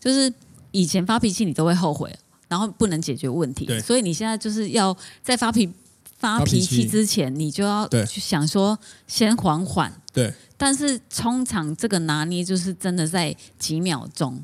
[0.00, 0.32] 就是
[0.72, 2.14] 以前发脾气你都会后悔，
[2.48, 5.72] 然后不能解决问题，所以你现在就是要在发脾
[6.18, 10.34] 发脾气之前，你就要去想说，先缓缓，对。
[10.56, 14.42] 但是通常这个拿捏就是真的在几秒钟。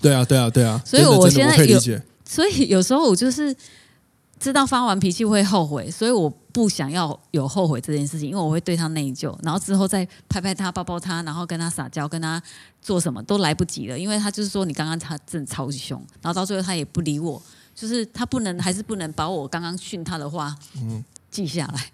[0.00, 0.80] 对啊，对啊，对啊。
[0.84, 1.78] 所以我现在有，
[2.24, 3.54] 所以有时候我就是
[4.38, 12.42] 知道发完脾气会后悔，所以我不想要有后悔这件事情，因为我会对他内疚，然后之后再拍拍他、抱抱他，然后跟他撒娇，跟他
[12.80, 17.40] 做什么都来不及了，因为他就是说你刚刚他真的超级凶，然后到最后他也不理我，
[17.74, 21.92] 就是他不能还是不能把我刚刚训他的话嗯记下来。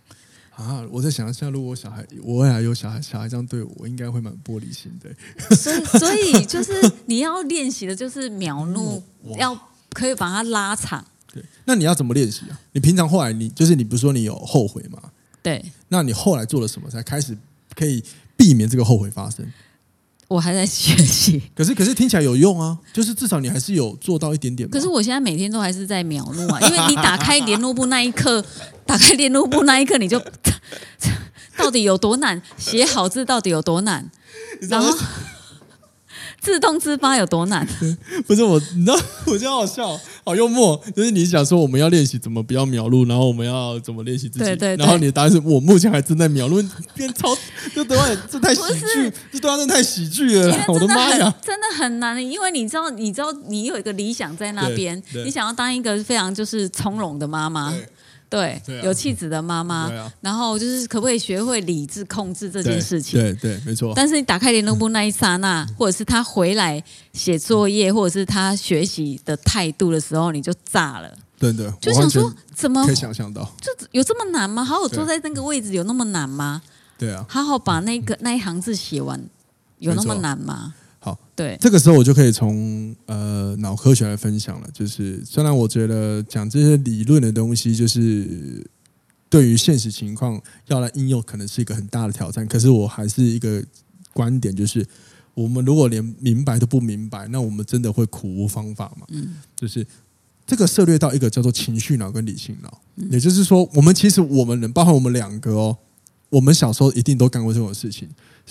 [0.56, 0.82] 啊！
[0.90, 5.54] 我在想，一下如果我小孩，我未来有小孩，小孩这样对我，我应该会蛮玻璃心的。
[5.54, 6.72] 所以，所以就是
[7.04, 9.02] 你要练习的，就是秒怒，
[9.38, 9.54] 要
[9.90, 11.04] 可以把它拉长。
[11.32, 12.58] 对，那你要怎么练习啊？
[12.72, 14.98] 你平常后来，你就是你不是说你有后悔吗？
[15.42, 15.62] 对。
[15.88, 17.36] 那你后来做了什么，才开始
[17.74, 18.02] 可以
[18.36, 19.46] 避免这个后悔发生？
[20.28, 24.68] 我还在学习， 可是可是听起来有用啊，就是至少你还是有做到一点点。
[24.68, 28.44] 可是我现在每天都还是在秒录啊，因为你打开联络簿那一刻，
[28.84, 30.20] 打开联络簿那一刻，你就
[31.56, 32.40] 到底有多难？
[32.58, 34.10] 写好字到底有多难？
[34.62, 34.96] 然后。
[36.38, 37.66] 自动自发有多难？
[38.24, 40.78] 不是我，你知道，我觉得好笑，好幽默。
[40.94, 44.44] 就是你想说我们要练习怎么不要秒录，然后我们要怎么练习自己？
[44.44, 46.62] 对对对，然后你的答案是我目前还正在秒录，
[46.94, 47.34] 变超，
[47.72, 57.72] 这对话这太喜剧，这对话真的太喜剧了，我的妈呀，真的很难，因为你知道，你知道，你有一个理想在那边，你想要当一个非常就是从容的妈妈。
[58.28, 63.20] 对，对啊、有气质的妈妈，啊、然后就是可不可以学会理智控制这件事情？
[63.20, 63.92] 对对，对，没错。
[63.94, 71.16] 但是你打开联络簿那一刹那，嗯、或者是他回来写作业，或者是他学习的态度的时候，你就炸了。
[71.38, 74.64] 对对，就想说怎么可以想象到，就有这么难吗？
[74.64, 76.62] 好好坐在那个位置有那么难吗？
[76.98, 79.22] 对啊，好好把那个那一行字写完，
[79.78, 80.74] 有那么难吗？
[81.06, 84.68] 好，对，这个时候我就可以从呃脑科学来分享了。
[84.72, 88.68] 就是虽然我觉得讲这些理论的东西，就是
[89.28, 92.44] 对于现实情况要来应用，可能是一个很大的挑战。
[92.48, 93.62] 可是我还是一个
[94.12, 94.84] 观点，就是
[95.34, 99.06] 我们如果连明白都不明白，那我们真的会苦无方法嘛？
[99.10, 99.86] 嗯，就是
[100.44, 102.80] 这个涉略到一个叫做情绪脑跟理性脑，
[103.12, 105.78] 也就是说，我们其实我们人，包括我们两个哦，
[106.30, 108.08] 我们小时候一定都干过这种事情。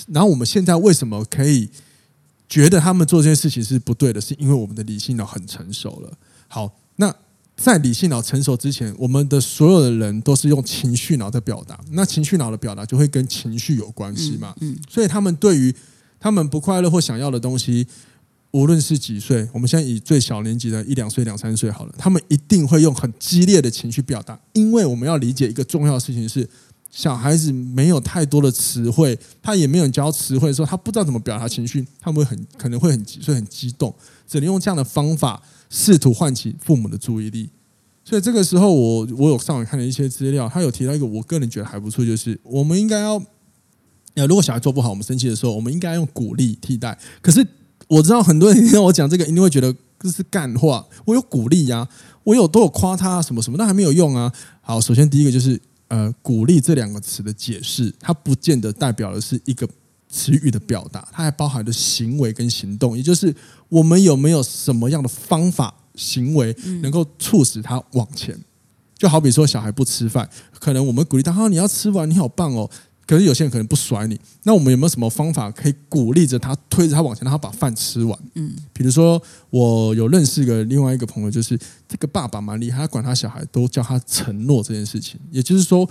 [0.07, 1.69] 然后我们现在为什么可以？
[2.47, 6.11] 觉得他们做这件事情是不对的，是因为我们的理性脑很成熟了。
[6.47, 7.13] 好，那
[7.55, 11.79] 在理性脑成熟之前，我们的所有的人都是用情绪脑在表达。
[11.91, 14.53] 那情绪脑的表达就会跟情绪有关系嘛？
[14.61, 15.73] 嗯，所以他们对于
[16.19, 17.87] 他们不快乐或想要的东西，
[18.51, 26.47] 无论是几岁，我们现在以最小年纪的一两岁、两三岁好了，他们一定会用很激烈的情绪表达，因为我们要理解一个重要的事情是。
[26.95, 33.93] 小孩子没有太多的词汇，他也没有教词汇的时候，他不知道怎么表达情绪，他们会很可能会很，所以很激动，
[34.25, 37.49] 只能用这样的方法试图唤起父母的注意力。
[38.05, 43.21] 所以这个时候我，我有上网看了一些资料，他有提到一个我个人觉得还不错，就是我们应该要，
[44.25, 46.97] 如果小孩做不好，我们生气的时候，我们应该用鼓励替代。
[47.21, 47.45] 可是
[47.89, 50.87] 我知道很多人听我讲这个，一定会觉得这是干话。
[51.03, 51.85] 我有鼓励呀，
[52.23, 54.31] 我有都有夸他什么什么，那还没有用啊。
[54.61, 55.59] 好，首先第一个就是。
[55.95, 59.65] 呃，鼓励这两个词的解释，它不见得代表的是一个
[60.09, 63.33] 词语的表达，它还包含着行为跟行动，也就是
[63.69, 68.37] 我们有没有什么样的方法、行为能够促使他往前。
[68.97, 70.29] 就好比说，小孩不吃饭，
[70.59, 72.69] 可能我们鼓励他：“哈，你要吃完，你好棒哦。”
[73.07, 78.19] 可是有些人可能不甩你，那我们有没有什么方法可以鼓励着他，推着他往前，让他把饭吃完？
[78.33, 81.55] 嗯，比如说我有认识个另外一个朋友，就是
[81.87, 85.19] 这个爸爸蛮厉害，他管他小孩都叫他承诺这件事情。
[85.29, 85.87] 也就是说，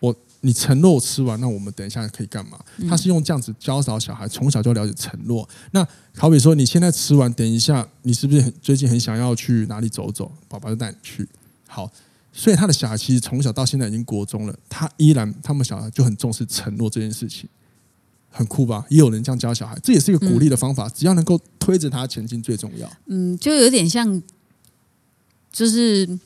[0.00, 2.58] 我你承诺我吃完，那我们等一下可以干嘛？
[2.88, 5.46] 他是用这样子教导小孩，从小就了解承诺。
[5.72, 10.32] 那好比说，你现在吃完，等一下你是不是很最近很想要去哪里走走？
[10.48, 11.28] 爸爸就带你去。
[11.66, 11.92] 好。
[12.38, 17.50] 所以他的小孩其实从小到现在已经国中了，他依然他们小孩就很重视承诺这件事情，
[18.30, 18.86] 很酷吧？
[18.88, 22.88] 也有人这样教小孩，这也是一个鼓励的方法，嗯、只要能够推着他前进最重要。
[23.06, 24.22] 嗯，就有点像，
[25.52, 26.16] 就是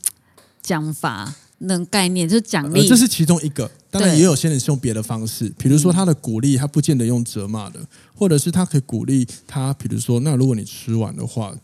[0.61, 3.71] 讲法那概念，就是奖励、呃，这是其中一个。
[3.91, 7.81] 当然也有些人是用别的方式，比如说他的鼓励，他不见得用责骂的，
[8.15, 11.55] 或者是他可以鼓励他，比如说，那如果你吃完的话，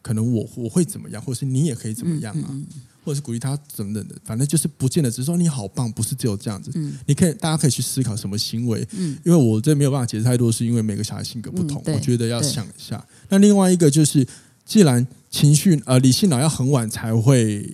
[0.00, 2.48] 可能我我会怎么样，或是你也可以怎么样啊？
[2.48, 6.70] 嗯嗯嗯或者是鼓励他等等的，反正就是不见得只是说你好棒，不是只有这样子。
[6.74, 8.86] 嗯，你可以，大家可以去思考什么行为。
[8.92, 13.02] 嗯，因为我这没有办法解释太多，是因为每个小孩性格不同，嗯、我觉得要想一下。
[13.30, 14.26] 那另外一个就是，
[14.66, 17.66] 既然情绪呃理性脑要很晚才会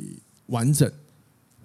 [0.47, 0.88] 完整，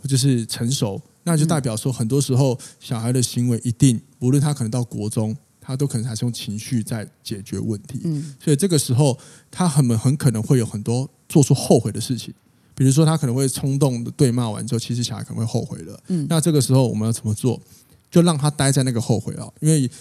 [0.08, 8.02] 就是成熟，那就代表说很多时候小孩的行为一定，无论他可能到国中，他都可能还是用情绪在解决问题。
[8.06, 9.16] 嗯，所以这个时候
[9.52, 12.34] 他很很可能会有很多做出后悔的事情。
[12.80, 16.02] 比如说，他可能会冲动的对骂完之后，其实小孩可能会后悔了。
[16.08, 17.62] 嗯，那这个时候我们要怎么做？
[18.10, 19.92] 就让他待在那个后悔啊，因为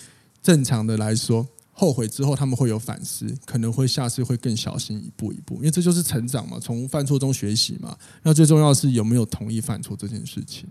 [0.41, 7.99] 正常的来说，后悔之后他们会有反思，可能会下次会更小心，一步一步，因为这就是成长嘛，从犯错中学习嘛。
[8.23, 10.69] 那最重要的是有没有同意犯错这件事情。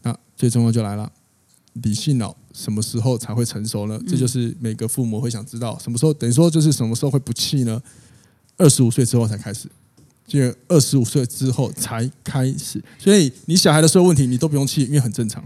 [0.00, 1.12] 那最重要就来了，
[1.74, 4.00] 理性脑什么时候才会成熟呢？
[4.08, 7.82] 这就是每个父母会想知道，什么时候等于说就是什么时候会不气呢？
[8.56, 9.68] 二十五岁之后才开始。
[10.26, 15.42] 就二十五岁之后才开始，所以你小孩的所有问题你都不用气，因为很正常。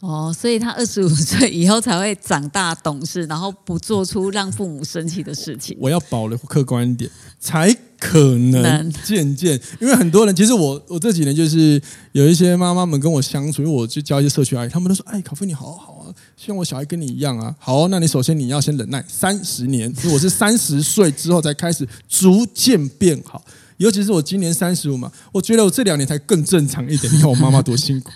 [0.00, 5.76] 哦，所以他二十五岁以后才会长大懂事，然后不做出让父母生气的事情。
[5.80, 7.08] 我要保留客观一点，
[7.38, 9.60] 才可能渐渐。
[9.80, 11.80] 因为很多人，其实我我这几年就是
[12.10, 23.44] 有一些妈妈们跟我相处，因为我去教一些社区阿姨，他们都说：“哎，卡菲你好好啊，希望我小孩跟你一样啊。”好，那你首先你要先忍耐三十年，因为我是三十岁之后才开始逐渐变好。
[23.82, 27.12] 尤其是我今年三十五嘛，我觉得我这两年才更正常一点。
[27.12, 28.10] 你看我妈妈多辛苦，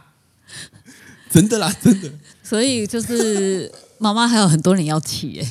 [1.30, 2.10] 真的啦，真的。
[2.42, 5.48] 所以就是妈妈还有很多人要气耶。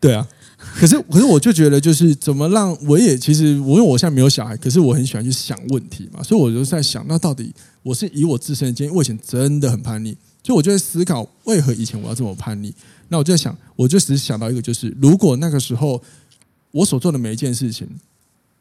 [0.00, 0.26] 对啊，
[0.74, 12.74] 可是可是我就觉得，就是怎么让我也其实我因为我现在没有小孩，可是我很喜欢去想问题嘛，所以我就在想，那到底我是以我自身的经验，我以前真的很叛逆，就我就在思考为何以前我要这么叛逆。
[13.08, 16.02] 那我就在想，我就只是想到一个，就是如果那个时候
[16.72, 17.88] 我所做的每一件事情，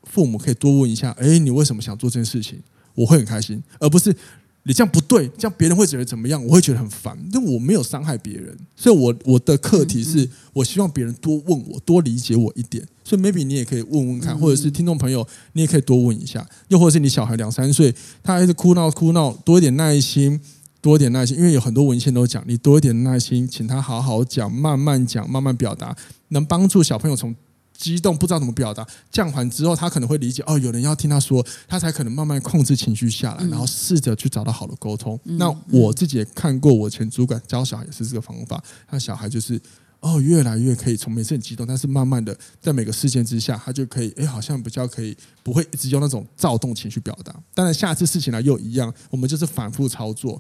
[0.04, 2.60] 父母可以多问一下，哎，你为什么想做这件事情？
[2.94, 4.16] 我会很开心，而不是。
[4.64, 6.46] 你这样不对，这样别人会觉得怎么样？
[6.46, 7.18] 我会觉得很烦。
[7.34, 12.88] 但我没有伤害别人，所以我我的课题是我希望别人多问我，多理解我一点。
[13.04, 16.48] 所以 maybe 你也可以问问看，或者是听众朋友，你也可以多问一下。
[16.68, 20.40] 又或者是你小孩两三岁，他还是哭闹哭闹，多一点耐心，
[20.80, 21.36] 多一点耐心。
[21.38, 25.98] 因为有很多文献都讲，你多一点耐心，请他好好讲，慢慢讲，慢慢表达，
[26.28, 27.36] 能帮助小朋友从。
[27.82, 35.20] 激动不知道怎么表达，降缓之后，他可能会理解哦，有人要听他说，他才可能慢慢控制情绪下来，然后试着去找到好的沟通。
[35.26, 39.60] 嗯、那我自己也看过，我前主管教小孩也是这个方法，那小孩就是
[40.00, 47.36] 哦，越来越可以从每次很激动，但是慢慢的在每个事件之下，他就可以哎，好像比较可以不会一直用那种躁动情绪表达。
[47.56, 50.40] 当然，下次事情来又一样，我们就是反复操作。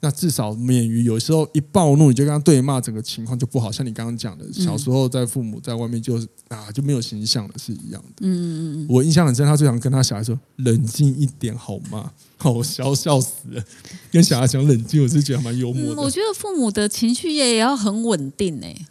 [0.00, 3.72] 那至少免于有时候一暴怒你就跟他对骂，整个情况就不好。
[3.72, 8.16] 像你刚刚讲的，小时候在父母在外面就是啊就没有形象了，是一样的。
[8.20, 8.86] 嗯嗯嗯。
[8.88, 13.64] 我印象很深，他最常跟他小孩说：“冷静一点好吗？” 好，我笑笑死了。
[14.12, 16.02] 跟小孩讲冷静，我是觉得蛮幽默的。
[16.02, 18.86] 我觉得父母的情绪也要很稳定诶。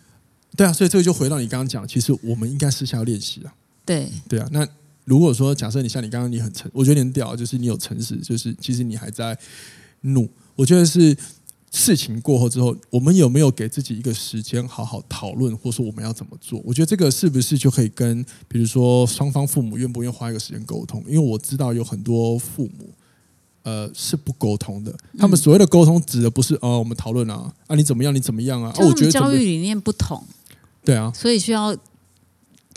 [0.58, 3.54] 对啊，所以这个就回到你刚刚讲，其实我们应该私下练习啊。
[3.86, 4.50] 对对啊。
[4.52, 4.68] 那
[5.04, 9.38] 如果说假设你像你刚刚你很诚，我觉得你很屌，就是你有诚实，就是其实你还在
[10.02, 10.28] 怒。
[10.56, 11.16] 我觉得是
[11.72, 16.62] 事情过后之后，我们有没有给自己一个时间好好讨论，或者说我们要怎么做？
[16.64, 21.04] 我觉得这个是不是就可以跟，比如说双方父母愿不愿意花一个时间沟通？
[21.06, 22.90] 因为我知道有很多父母，
[23.64, 24.96] 呃，是不沟通的。
[25.18, 28.16] 他们所谓的沟通，指的不是哦，我们讨论啊，啊，你怎么样？
[28.16, 28.74] 你怎么样啊？
[28.78, 30.24] 哦，我觉得教育理念不同，
[30.86, 31.76] 对啊，所以需要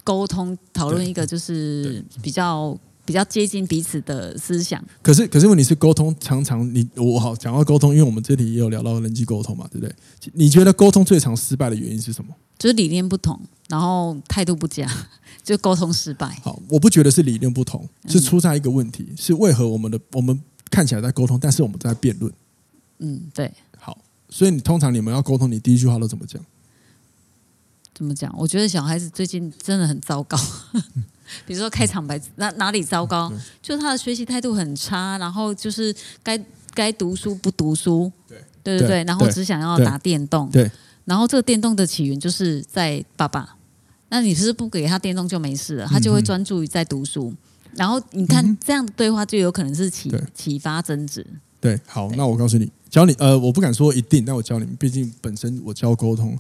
[0.03, 2.77] 沟通讨论一个就是比较。
[3.09, 9.97] 比较接近彼此的思想，可是可是问题是沟通常常你我好讲到沟通，因为我们这里也有聊到人际沟通嘛，对不对？
[10.35, 12.35] 你觉得沟通最常失败的原因是什么？
[12.59, 13.41] 就是理念不同，
[13.71, 14.87] 然后态度不佳，
[15.43, 16.39] 就沟通失败。
[16.43, 20.39] 好，我不觉得是理念不同，是出在一个问题，嗯、是为何我们的我们
[20.71, 22.31] 看起来在沟通，但是我们在辩论。
[22.99, 23.51] 嗯，对。
[23.79, 23.97] 好，
[24.29, 26.45] 所以你通常你们要沟通，你第一句话都怎么讲？
[27.95, 28.31] 怎么讲？
[28.37, 30.39] 我觉得小孩子最近真的很糟糕。
[31.47, 33.33] 比如说开场白，哪哪里糟糕？
[33.63, 36.39] 就是他的学习态度很差，然后就是该
[36.75, 40.71] 该读书不读书，对对对对，然后只想要打电动，对。
[41.05, 43.57] 然后这个电动的起源就是在爸爸，
[44.11, 47.33] 那你是不是不给他电动就没事了，他就会专注于在读书。
[47.75, 51.27] 然后你看这样的对话就有可能是启启发争执。
[51.61, 56.39] 对，好，那我告诉你，教你呃，我不敢说一定，但我教你，毕竟本身我教沟通。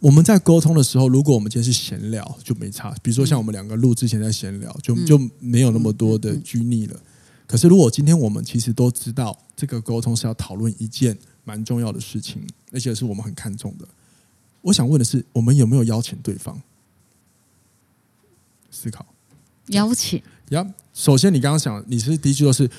[0.00, 2.94] 我们在沟通的时候，如果我们今天是闲聊，就没差。
[3.02, 7.00] 比如说像我们两个录之前在闲聊，就就没有那么多的拘泥了。
[7.46, 12.40] 可是如果今天我们其实都知道，这个沟通是要讨论一件蛮重要的事情，
[12.72, 13.88] 而且是我们很看重的。
[14.62, 16.60] 我想问的是，我们有没有邀请对方？
[18.70, 19.04] 思考
[19.68, 20.74] 邀请呀。
[20.94, 22.70] 首先，你刚刚想，你是第一句都是，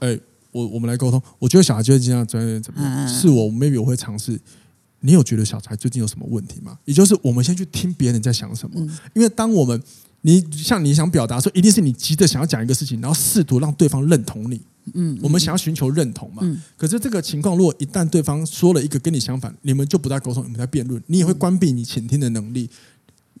[0.00, 0.18] 哎，
[0.50, 1.22] 我我们来沟通。
[1.38, 3.08] 我觉得小孩就会这样专业怎么样？
[3.08, 4.40] 是我 maybe 我会尝试。
[5.04, 6.78] 你有觉得小孩最近有什么问题吗？
[6.86, 8.80] 也就是我们先去听别人在想什么，
[9.14, 9.80] 因为当我们
[10.22, 14.58] 你像你想表达说，一定是你急着想要讲一个事情，然后试图让对方认同你。
[14.94, 16.42] 嗯，我们想要寻求认同嘛。
[16.78, 22.70] 可是这个情况，如果一旦对方说了一个跟你相反，你们就不再沟通，你们在辩论，你也会关闭你倾听的能力。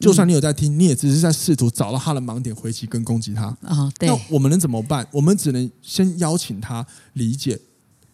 [0.00, 3.46] 就算你有在听，你也只是在试图找到他的盲点，回击跟攻击他。
[3.62, 4.08] 啊，对。
[4.08, 5.06] 那我们能怎么办？
[5.12, 7.58] 我们只能先邀请他理解，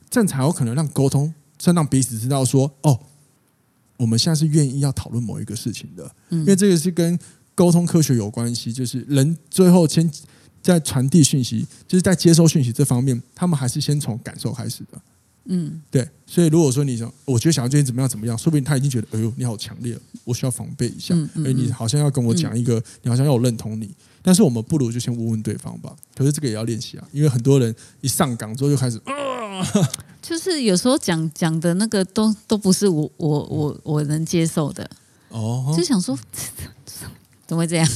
[0.08, 3.00] 这样才有可能让沟通，先让彼此知道说，哦。
[4.00, 7.18] 我们现在是愿意要讨论某一个事情的，因为这个是跟
[7.54, 8.72] 沟通科学有关系。
[8.72, 10.10] 就是人最后先
[10.62, 14.98] 在传递讯息，就是在接收讯息这方面，他们还是先从感受开始的。
[15.52, 16.08] 嗯，对。
[16.26, 21.14] 所以如果说你想，我觉得想要最近怎么样怎么样，说不定他已经觉得，哎呦，你好强烈，我需要防备一下。
[21.44, 23.90] 哎，你好像要跟我讲一个，你好像要我认同你。
[24.22, 25.94] 但是我们不如就先问问对方吧。
[26.14, 29.00] 可是这个也要练习啊，因为很多人一上岗之后就开始。
[30.22, 34.88] 就是有时候讲讲的那个都都不是我我我我能接受的
[35.30, 36.16] 哦，就想说
[37.46, 37.88] 怎么会这样？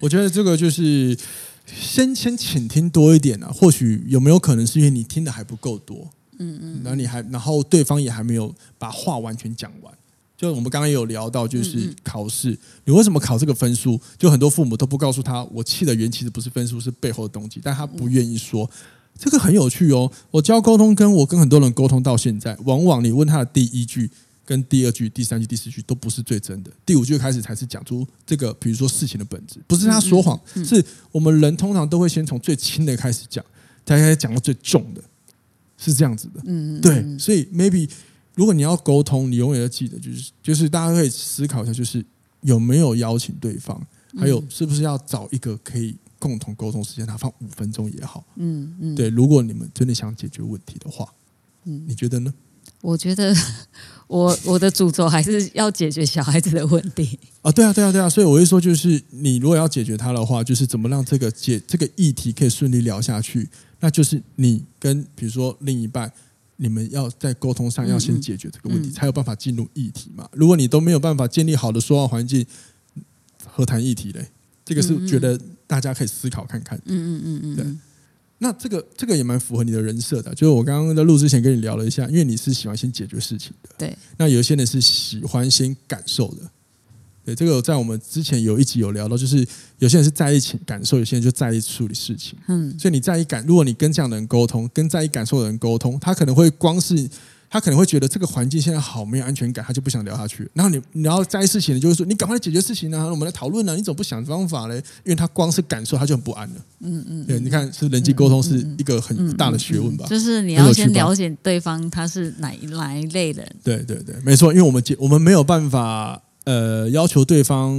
[0.00, 1.16] 我觉得这个就是
[1.66, 9.92] 先先倾听多一点啊，或许有没有可能是因为你听的还不够多，嗯嗯，然后你还然后对方也还没有把话完全讲完。
[10.36, 13.98] 就我们刚刚也有聊到，就是考试，你为什么考这个分数？
[14.18, 18.70] 就很多父母都不告诉他，我气的源其实不是分数，是背后的动机，但他不愿意说。
[19.18, 20.12] 这个很有趣哦。
[20.30, 24.10] 我教沟通，跟我跟很多人沟通到现在，往往你问他的第一句、
[24.44, 33.42] 跟第二句、第三句、第四句都不是最真的，第五句开始才是讲出这个，比如说事情的本质，不是他说谎，是我们人通常都会先从最轻的开始讲，
[33.86, 35.02] 才开始讲到最重的，
[35.76, 36.40] 是这样子的。
[36.44, 37.88] 嗯，对，所以 maybe
[38.34, 42.04] 如果你要沟通，你永远要记得，就是就是大家可以思考一下，就是
[42.42, 43.80] 有没有邀请对方，
[44.18, 45.96] 还有是不是要找一个可以。
[46.18, 48.24] 共同沟通时间，哪怕五分钟也好。
[48.36, 51.12] 嗯嗯，对，如果你们真的想解决问题的话，
[51.64, 52.32] 嗯，你觉得呢？
[52.80, 53.36] 我觉得
[54.08, 57.52] 我我的主轴还是要解决小孩子的问题啊。
[57.52, 58.08] 对啊，对啊，对啊。
[58.08, 63.46] 所以我会说，就是你如果要解决他的话，就是怎么让这个解这个议题可以顺利聊下去，
[63.80, 66.10] 那就是你跟比如说另一半，
[66.56, 70.28] 你们要在沟通上要先解决这个问题，嗯嗯，才有办法进入议题嘛。
[70.32, 72.44] 如果你都没有办法建立好的说话环境，
[73.44, 74.28] 何谈议题嘞？
[74.64, 75.40] 这个是觉得。
[75.68, 77.66] 大家可以思考看看，嗯嗯嗯嗯，对，
[78.38, 86.48] 那这个这个也蛮符合你的人设的，就是我刚刚在录之前跟你聊了一下，因为你是喜欢先解决事情的，对，那有些人是喜欢先感受的，
[87.26, 89.46] 对，这个在我们之前有一集有聊到，就是
[89.80, 97.10] 有些人是在意情感受，有些人就在意处理事情，嗯，所以你在意感，如果你跟这样的人沟通，跟在意感受的人沟通，他可能会光是。
[97.48, 100.46] 他可能会觉得这个环境现在好没有安全感，他就不想聊下去。
[100.52, 103.06] 然后你，然后在意事情，你就是说：“你赶快解决事情啊！
[103.06, 103.76] 我们来讨论呢。
[103.76, 104.74] 你怎么不想方法嘞？”
[105.06, 106.54] 因为他光是感受，他就很不安了。
[106.80, 110.04] 嗯嗯，对，你看，是人际沟通是一个很大的学问吧？
[110.08, 113.48] 就是你要先了解对方他是哪哪一类人。
[113.62, 117.74] 对对对，没错，因为我们我们没有办法呃要求对方，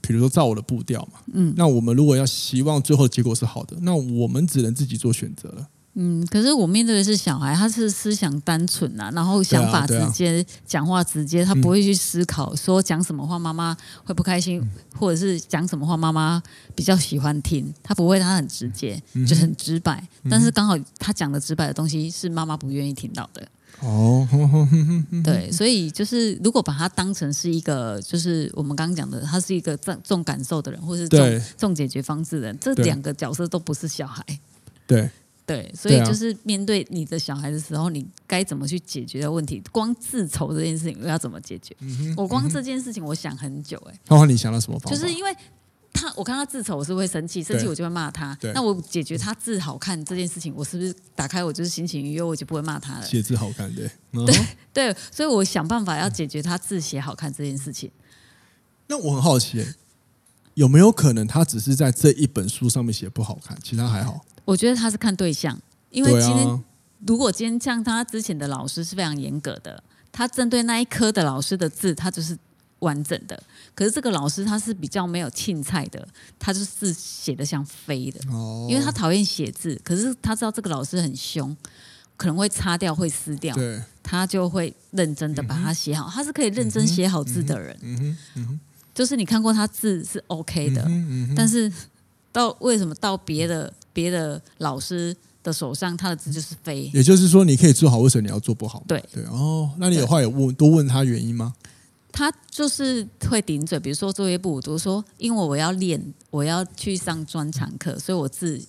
[0.00, 1.20] 比如说照我的步调嘛。
[1.34, 5.68] 嗯，那我们如果要希望最后结果是好的，那我们只能自己做选择了。
[5.94, 14.66] 嗯，可是我面对的是小孩，他是思想单纯呐，然后想法直接，讲话直接，他不会去思考说讲什么话妈妈会不开心，
[14.98, 16.42] 或者是讲什么话妈妈
[16.74, 18.98] 比较喜欢听，他不会，他很直接，
[19.28, 20.02] 就很直白。
[20.30, 23.46] 但是刚好他讲的直白的东西是妈妈不愿意听到的。
[23.80, 24.26] 哦，
[25.24, 34.24] 对，所以就是如果把他当成是一个，就是我们刚刚讲的，他是一个重重感受的人，或是重重解决方式的人，这两个角色都不是小孩。
[34.86, 35.10] 对。
[35.44, 39.60] 对，所以就是面对你的小孩的时候，你该怎么去解决的问题？
[39.72, 41.74] 光自筹这件事情，我要怎么解决？
[41.80, 44.00] 嗯，我光这件事情，我想很久哎。
[44.06, 44.96] 包括你想到什么方法？
[44.96, 45.36] 就是因为
[45.92, 48.36] 他，我看他字丑，我是会生气，生气我就会骂他。
[48.54, 53.06] 那我解决他字好看这件事情，我是不是打开我就是心情愉悦，我就不会骂他了？
[53.06, 53.90] 写字好看，对，
[54.24, 54.34] 对
[54.72, 57.90] 对，所以我想办法要解决他字写好看这件事情。
[58.88, 59.64] 那我很好奇，
[60.54, 64.24] 有没有可能他只是在这一本书上面写不好看，其他还好？
[64.44, 65.58] 我觉得他是看对象，
[65.90, 66.64] 因为今天
[67.06, 72.36] 如果今天像他之前的老师是非常严格的，他针对那一科的老师的字，他就是
[72.82, 73.42] 完整的。
[73.74, 76.06] 可是这个老师他是比较没有青菜的，
[76.38, 78.20] 他就是字写的像飞的。
[78.30, 81.56] 哦，因为他讨厌写字，可是他知道这个老师很凶，
[82.16, 86.08] 可能会擦掉、会撕掉，对，他就会认真的把它写好。
[86.08, 87.76] 他是可以认真写好字的人。
[87.82, 88.60] 嗯哼，
[88.94, 90.86] 就是你看过他字是 OK 的，
[91.34, 91.72] 但是
[92.30, 93.72] 到为什么到别的？
[93.94, 96.90] 别的老师的手上，他的字就是飞。
[96.94, 98.82] 也就是说，你可以做好，为什么你要做不好？
[98.88, 101.52] 对对哦，那你有话有问，多问他原因吗？
[102.12, 108.62] 他就是会顶嘴，比如说作业簿，都说因为我要练，我要去上专场课，所以我字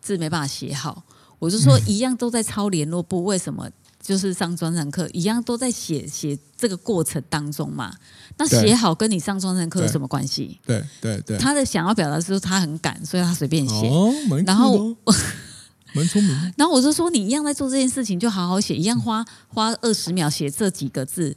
[0.00, 1.02] 字没办法写好。
[1.38, 3.66] 我就说一样都在抄联络簿，为什么
[4.02, 7.94] 就是上专场课一样都在写写这个过程当中嘛？
[8.36, 10.60] 那写好跟你上专场课有什么关系？
[10.66, 13.88] 对对对，他的想要表达是说他很赶，所以他随便写。
[13.88, 14.12] 哦，
[14.44, 14.94] 然后
[15.94, 16.36] 蛮聪明。
[16.58, 21.34] 然后我就说你一样在做这件事情，就好好写，一样花花二十秒写这几个字，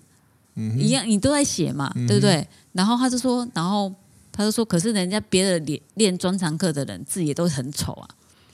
[0.56, 2.48] 嗯，一样你都在写嘛，对不对？
[2.72, 3.94] 然后他就说，然后
[4.32, 8.08] 他就说，可是人家别的练练专长课的人字也都很丑啊。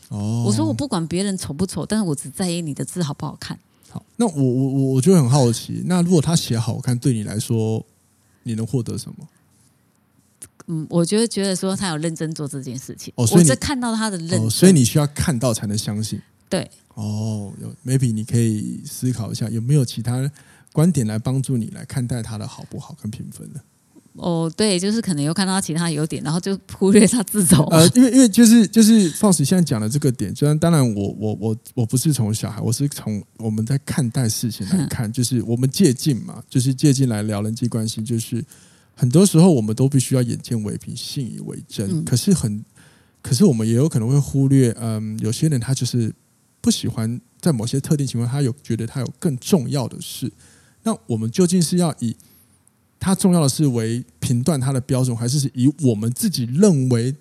[0.09, 3.57] 哦，我说我不管别人丑不丑，但是我只在意你的字好不好看。
[3.89, 7.85] 好，那我我我我就很好奇，那如果他写好看，对你来说？
[8.43, 9.27] 你能获得什么？
[10.67, 16.19] 嗯，我觉得觉得说他有认真做这件事情，哦，所以你看到他的认真，哦，所以你需要看到才能相信。
[16.47, 20.31] 对，哦，有 maybe 你可以思考一下，有没有其他
[20.71, 23.61] 观点来帮助你来看待他的好不好跟评分的？
[24.13, 27.63] 哦，对，就是可能有看到他其他优点，然后就忽略他自丑。
[27.65, 38.43] 呃， 因为因为就是就是 Fox 现在讲的这个点，虽然当然我我我我不是从小孩，我是从我们在看待事情来 看，就是我们借镜嘛，就是借镜来聊人际关系，就是
[38.93, 42.03] 很多时候我们都必须要眼见为凭，信以为真。
[42.03, 42.65] 可是很，
[43.21, 46.11] 可是我们也有可能会忽略，嗯，有些人他就是
[46.59, 50.29] 不喜欢在某些特定情况，他有觉得他有更重要的事。
[50.89, 52.15] 那我们究竟是要以？
[52.99, 57.15] 它重要的是为评断它的标准，还是以我们自己认为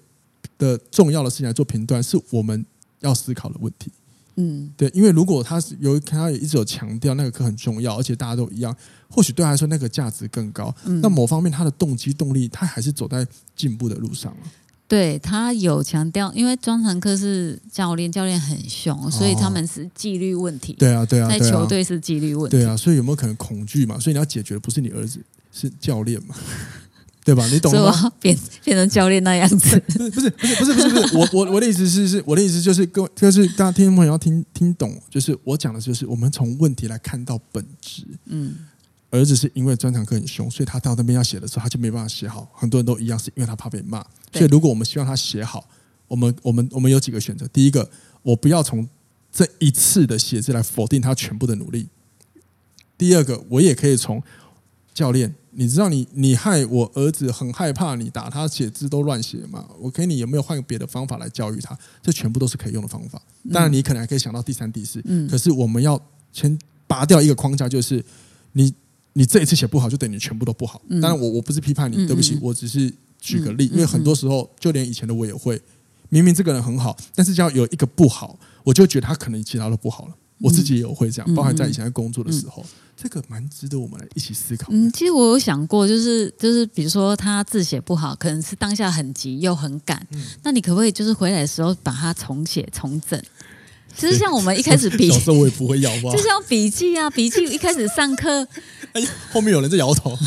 [0.56, 2.02] 的重要的事情来做评断？
[2.02, 2.64] 是我们
[3.00, 3.92] 要思考的问题。
[4.34, 8.74] 嗯，对，因为如果他是有他也一直有强调那个课很重要，而且大家都一样，
[9.08, 10.74] 或许对他来说那个价值更高。
[10.84, 14.46] 嗯，那某方面他的动机动力，他还是走在进步的路上了。
[14.88, 20.72] 对，他有强调，因为专长课是教练，教练很凶，所以他们是纪律问题。
[20.72, 22.56] 对啊，对啊，在球队是纪律问题。
[22.56, 23.98] 对啊，所以有没有可能恐惧嘛？
[23.98, 25.20] 所以你要解决的不是你儿子，
[25.52, 26.34] 是教练嘛？
[27.22, 27.46] 对吧？
[27.48, 27.92] 你懂吗？
[27.92, 29.78] 所以变变成教练那样子？
[29.92, 38.04] 不是不是不是不是不是我我我的意思是是我的意思就是各位就是大家听众朋友要听听懂，就是我讲的就是我们从问题来看到本质。
[38.24, 38.54] 嗯。
[39.10, 42.46] 儿子是因为专场课很凶，所以他到那边要写的时候，他就没办法写好。
[42.52, 44.04] 很多人都一样，是因为他怕被骂。
[44.32, 45.66] 所以，如果我们希望他写好，
[46.06, 47.48] 我们我们我们有几个选择。
[47.48, 47.90] 第一个，
[48.22, 48.86] 我不要从
[49.32, 51.88] 这一次的写字来否定他全部的努力。
[52.98, 54.22] 第二个，我也可以从
[54.92, 59.66] 教练，你知道你你害我儿子很害怕你打他写字都乱写嘛？
[59.80, 61.74] 我给你有没有换个别的方法来教育他？
[62.02, 63.22] 这全部都是可以用的方法。
[63.50, 65.00] 当然，你可能还可以想到第三、第四。
[65.06, 65.26] 嗯。
[65.26, 65.98] 可是我们要
[66.30, 68.04] 先拔掉一个框架，就是
[68.52, 68.74] 你。
[69.18, 70.80] 你这一次写不好，就等于全部都不好。
[70.88, 72.88] 当然，我我不是批判你，对不起，我只是
[73.18, 73.66] 举个例。
[73.72, 75.60] 因为很多时候，就连以前的我也会，
[76.08, 80.14] 明明这个人很好，但是只要有一个不好，我就觉得他可能其他都不好了。
[80.40, 82.64] 我自己也有会这样，包含在以前在工作的时候，
[82.96, 84.68] 这个蛮值得我们来一起思考。
[84.70, 90.06] 嗯，其实我有想过，就是就是，比如说他字写不好，可能是当下很急又很赶，
[90.44, 93.20] 那你可不可以就是回来的时候把它重写重整？
[93.98, 98.46] 其实像我们一开始笔， 小时候我也不会咬吧，就像笔记啊，笔记一开始上课，
[98.94, 100.16] 哎呀，后面有人在摇头。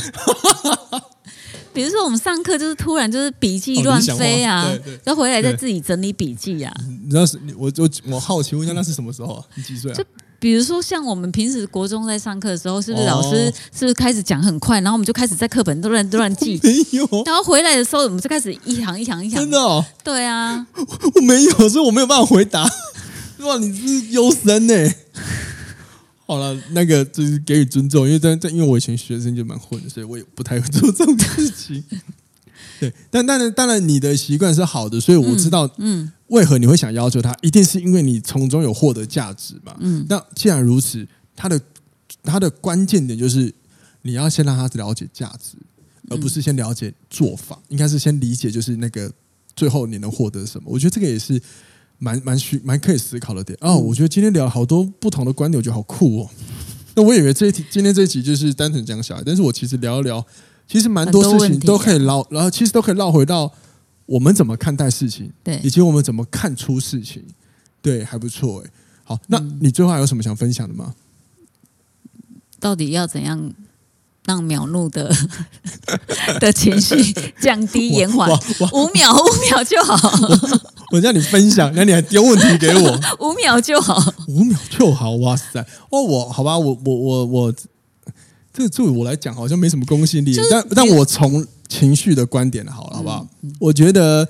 [1.74, 4.70] 比如说我们上课就是突然就是笔记乱飞啊，
[5.06, 6.74] 然后回来再自己整理笔记啊。
[7.06, 9.44] 你知道是，我我我好奇问一下，那是什么时候啊？
[9.56, 9.96] 你几岁啊？
[9.96, 10.04] 就
[10.38, 16.60] 比如说像我们平时国中在上课的时候，是不是老师是不是开始讲很快，然后我们就开始在课本都乱乱记？
[16.62, 17.08] 没有。
[17.26, 19.40] 然后回来的时候，我们就开始一行一行一行。
[19.40, 19.86] 真的哦？
[20.04, 20.68] 对啊。
[21.16, 22.70] 我没有，所以我没有办法回答。
[23.44, 24.74] 哇，你是优生呢？
[26.26, 31.84] 好了，那个就是给予尊重，因为在在，因为我以前学生就蛮混的，所以我也不太会做这种事情。
[32.80, 39.76] 对，但当然，当然你的习惯是好的，所以我知道，嗯，为何你会想要求他，一定是因为你从中有获得价值嘛。
[39.80, 41.60] 嗯，那既然如此，他的
[42.24, 43.54] 他的关键点就是
[44.04, 45.58] 你要先让他了解价值，
[46.10, 49.12] 而不是先了解做法，应该是先理解，就是那个
[49.56, 50.70] 最后你能获得什么。
[50.70, 51.42] 我觉得这个也是。
[52.04, 56.30] 蛮蛮需蛮可以思考的点哦，我觉得今天聊了好多不同的观点，我觉得好酷哦。
[56.96, 60.26] 那我以为这一题今天这一集就是单纯讲小孩，但是我其实聊一聊，
[60.68, 63.54] 其实蛮多事情都可以绕，然后其实都可以绕回到
[64.08, 67.24] 我们怎么看待事情，对，以及我们怎么看出事情，
[67.84, 68.72] 对，还不错哎。
[69.04, 70.96] 好，那你最后还有什么想分享的吗？
[72.60, 73.54] 到底要怎样
[74.26, 75.14] 让秒怒的
[76.42, 78.28] 的情绪降低 延缓？
[78.74, 79.98] 五秒，五秒就好。
[80.92, 83.00] 我叫你分享，那你还丢问题给我？
[83.20, 85.66] 五秒就好，五秒就好，哇塞！
[85.90, 87.54] 哦，我好吧，我我我我，
[88.54, 93.26] 这个作为我来讲好像没什么公信力，但但我从情绪的观点好了，好不好？
[93.60, 94.28] 我觉得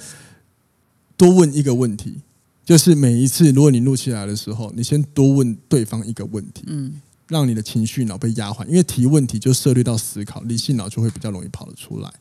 [1.18, 2.20] 多问一个问题，
[2.64, 6.94] 就是每一次如果你怒起来的时候，你先多问对方一个问题，嗯，
[7.28, 12.12] 让你的情绪脑被压缓，因为提问题就涉猎到思考，理性脑就会比较容易跑得出来。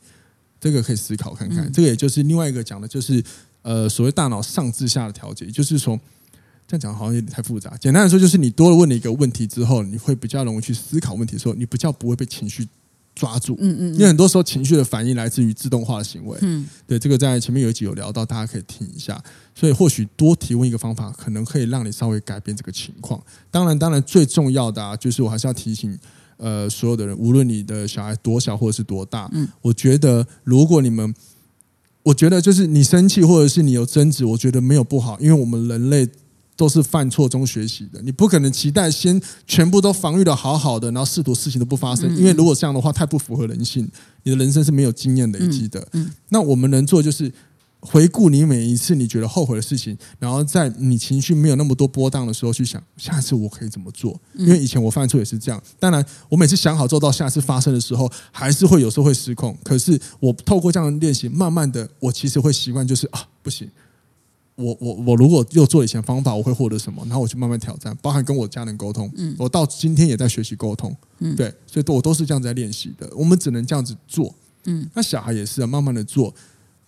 [0.59, 3.23] 这个可以思考看看，这个也就是另外一个讲的，就是。
[3.63, 5.99] 呃，所谓大脑上至下的调节，就是说，
[6.67, 7.77] 这样讲好像有点太复杂。
[7.77, 12.67] 简单来说，就是你多了问了一个问题之后，你会比较容易去思考问题的时候，你比较不会被情绪
[13.13, 13.55] 抓住。
[13.59, 13.93] 嗯嗯。
[13.93, 16.37] 因为很多时候情绪的反应来自于自动化的行为。
[16.41, 16.67] 嗯。
[16.87, 19.21] 对，这个在前面有一集有聊到，大家可以听一下。
[19.53, 23.21] 所以或许多提问一个方法，可能可以让你稍微改变这个情况。
[23.51, 25.95] 当然，当然最重要的啊，就是我还是要提醒
[26.37, 31.13] 呃所有的人，无论你的小孩多小或者是多大，嗯，我觉得如果你们。
[32.03, 36.07] 我觉得就是你生气或者是你有争执，我觉得没有不好，因为我们人类
[36.55, 38.01] 都是犯错中学习的。
[38.01, 43.87] 你不可能期待先全部都防御的好好的，然后试图事情都不发生，因为如果这样的话太不符合人性，
[44.23, 45.87] 你的人生是没有经验累积的。
[46.29, 47.31] 那我们能做就是。
[47.81, 54.19] 回顾你每一次你觉得后悔的事情，然后在你情绪没有那么多波荡的时候去想，下次我可以怎么做？
[54.35, 55.61] 因为以前我犯错也是这样。
[55.79, 59.57] 当然，我每次想好做到下次发生的时候，还是会有时候会失控。
[59.63, 63.67] 可是我透过这样的练习，慢慢的，我其实会习惯，就是啊，不行，
[64.53, 67.03] 我我我如果又做以前方法，我会获得什么？
[67.05, 69.11] 然后我去慢慢挑战，包含跟我家人沟通。
[69.15, 70.95] 嗯，我到今天也在学习沟通。
[71.17, 73.09] 嗯，对，所以我都是这样子在练习的。
[73.15, 74.31] 我们只能这样子做。
[74.65, 76.31] 嗯，那小孩也是啊，慢慢的做。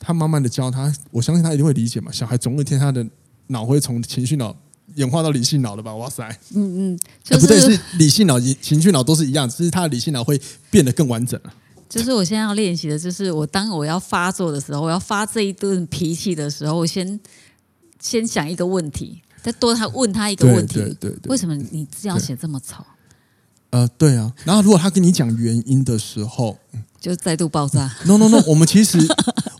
[0.06, 2.12] 他慢慢的教他，我相信他一定会理解嘛。
[2.12, 3.06] 小孩总有一天他的
[3.48, 4.56] 脑会从情绪脑
[4.96, 5.96] 演化到理性脑的吧？
[5.96, 10.40] 哇塞，嗯嗯，就是、不对，是理性脑、情绪脑都是一样，只是他的理性脑会
[10.70, 11.54] 变得更完整了。
[11.88, 17.20] 就是我现在要练习的，就是我当我要发作的时候，我要发这一顿脾气的时候，我先
[18.00, 22.84] 先想一个问题，再多他问他一个问题，对对对，为什么你字要写这么丑？
[23.70, 24.34] 呃，对啊。
[24.44, 26.58] 然后如果他跟你讲原因的时候，
[27.00, 27.92] 就再度爆炸。
[28.06, 28.98] No No No，我们其实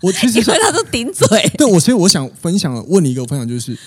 [0.04, 1.28] 我其实 因为他都顶嘴。
[1.58, 3.78] 对，我所以我想分享问你一个分享，就是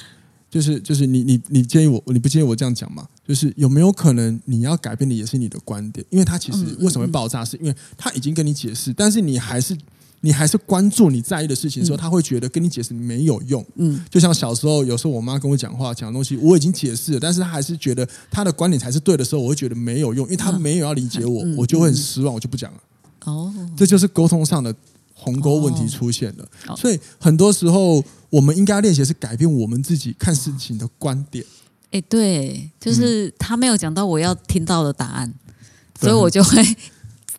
[0.51, 3.07] 就是就是你你你建议我，你不建议我这样讲吗？
[3.29, 6.05] 就是有没有可能你要改变的也是你的观点？
[6.11, 9.77] 因为他其实为什么会爆炸，是因为他已经跟你解释，但是你还是
[10.23, 13.65] 你还是关注你在意的事情的时候，他会觉得跟你解释没有用。
[13.75, 22.79] 嗯，就像小时候有时候我妈跟我讲话讲的东西，我已经解释了，但是他还是觉得他的观点才是对的时候，我会觉得没有用，因为他没有要理解我，我就会很失望，我就不讲了。
[23.25, 24.75] 哦，这就是沟通上的
[25.19, 26.47] 鸿沟问题出现了。
[26.77, 31.45] 所以很多时候我们应该练习是改变我们自己看事情的观点。
[31.91, 35.55] 哎，对，就是他没有讲到我要听到的答案，嗯、
[36.01, 36.77] 所以我就会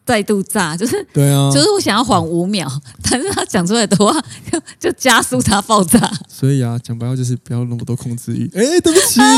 [0.05, 2.67] 再度炸，就是对啊，就是我想要缓五秒，
[3.03, 4.11] 但是他讲出来的话
[4.51, 6.11] 就 就加速他爆炸。
[6.27, 8.49] 所以啊，讲白话就是不要那么多控制欲。
[8.55, 9.19] 哎，对不起。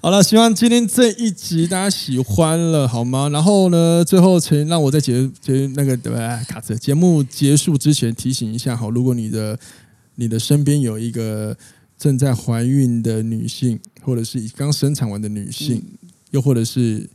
[0.00, 3.28] 好了，希望今天这一集大家喜欢了，好吗？
[3.28, 6.42] 然后呢，最后请让我在节节那个对吧？
[6.48, 9.58] 卡子节目结束之前提醒一下，好，如果你的
[10.14, 11.56] 你的身边有一个。
[11.98, 15.80] 正在怀孕的女性，或者是刚生产完的女性，
[16.32, 17.08] 又或者是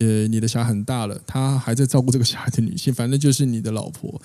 [0.00, 4.20] 呃你的小孩很大了，她还在照顾这个小孩的女性，反正就是你的老婆，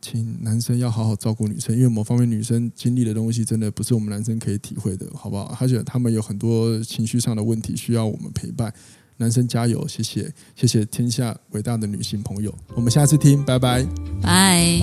[0.00, 5.56] 请男生要好好照顾女生因为某方面女生经历的东西真的不是我们男生可以体会的好不好？
[5.60, 8.72] 而且他们有很多情绪上的问题需要我们陪伴
[9.16, 12.54] 男生加油谢谢谢谢天下伟大的女性朋友。
[12.74, 13.86] 我们下次听拜拜。
[14.22, 14.80] 拜。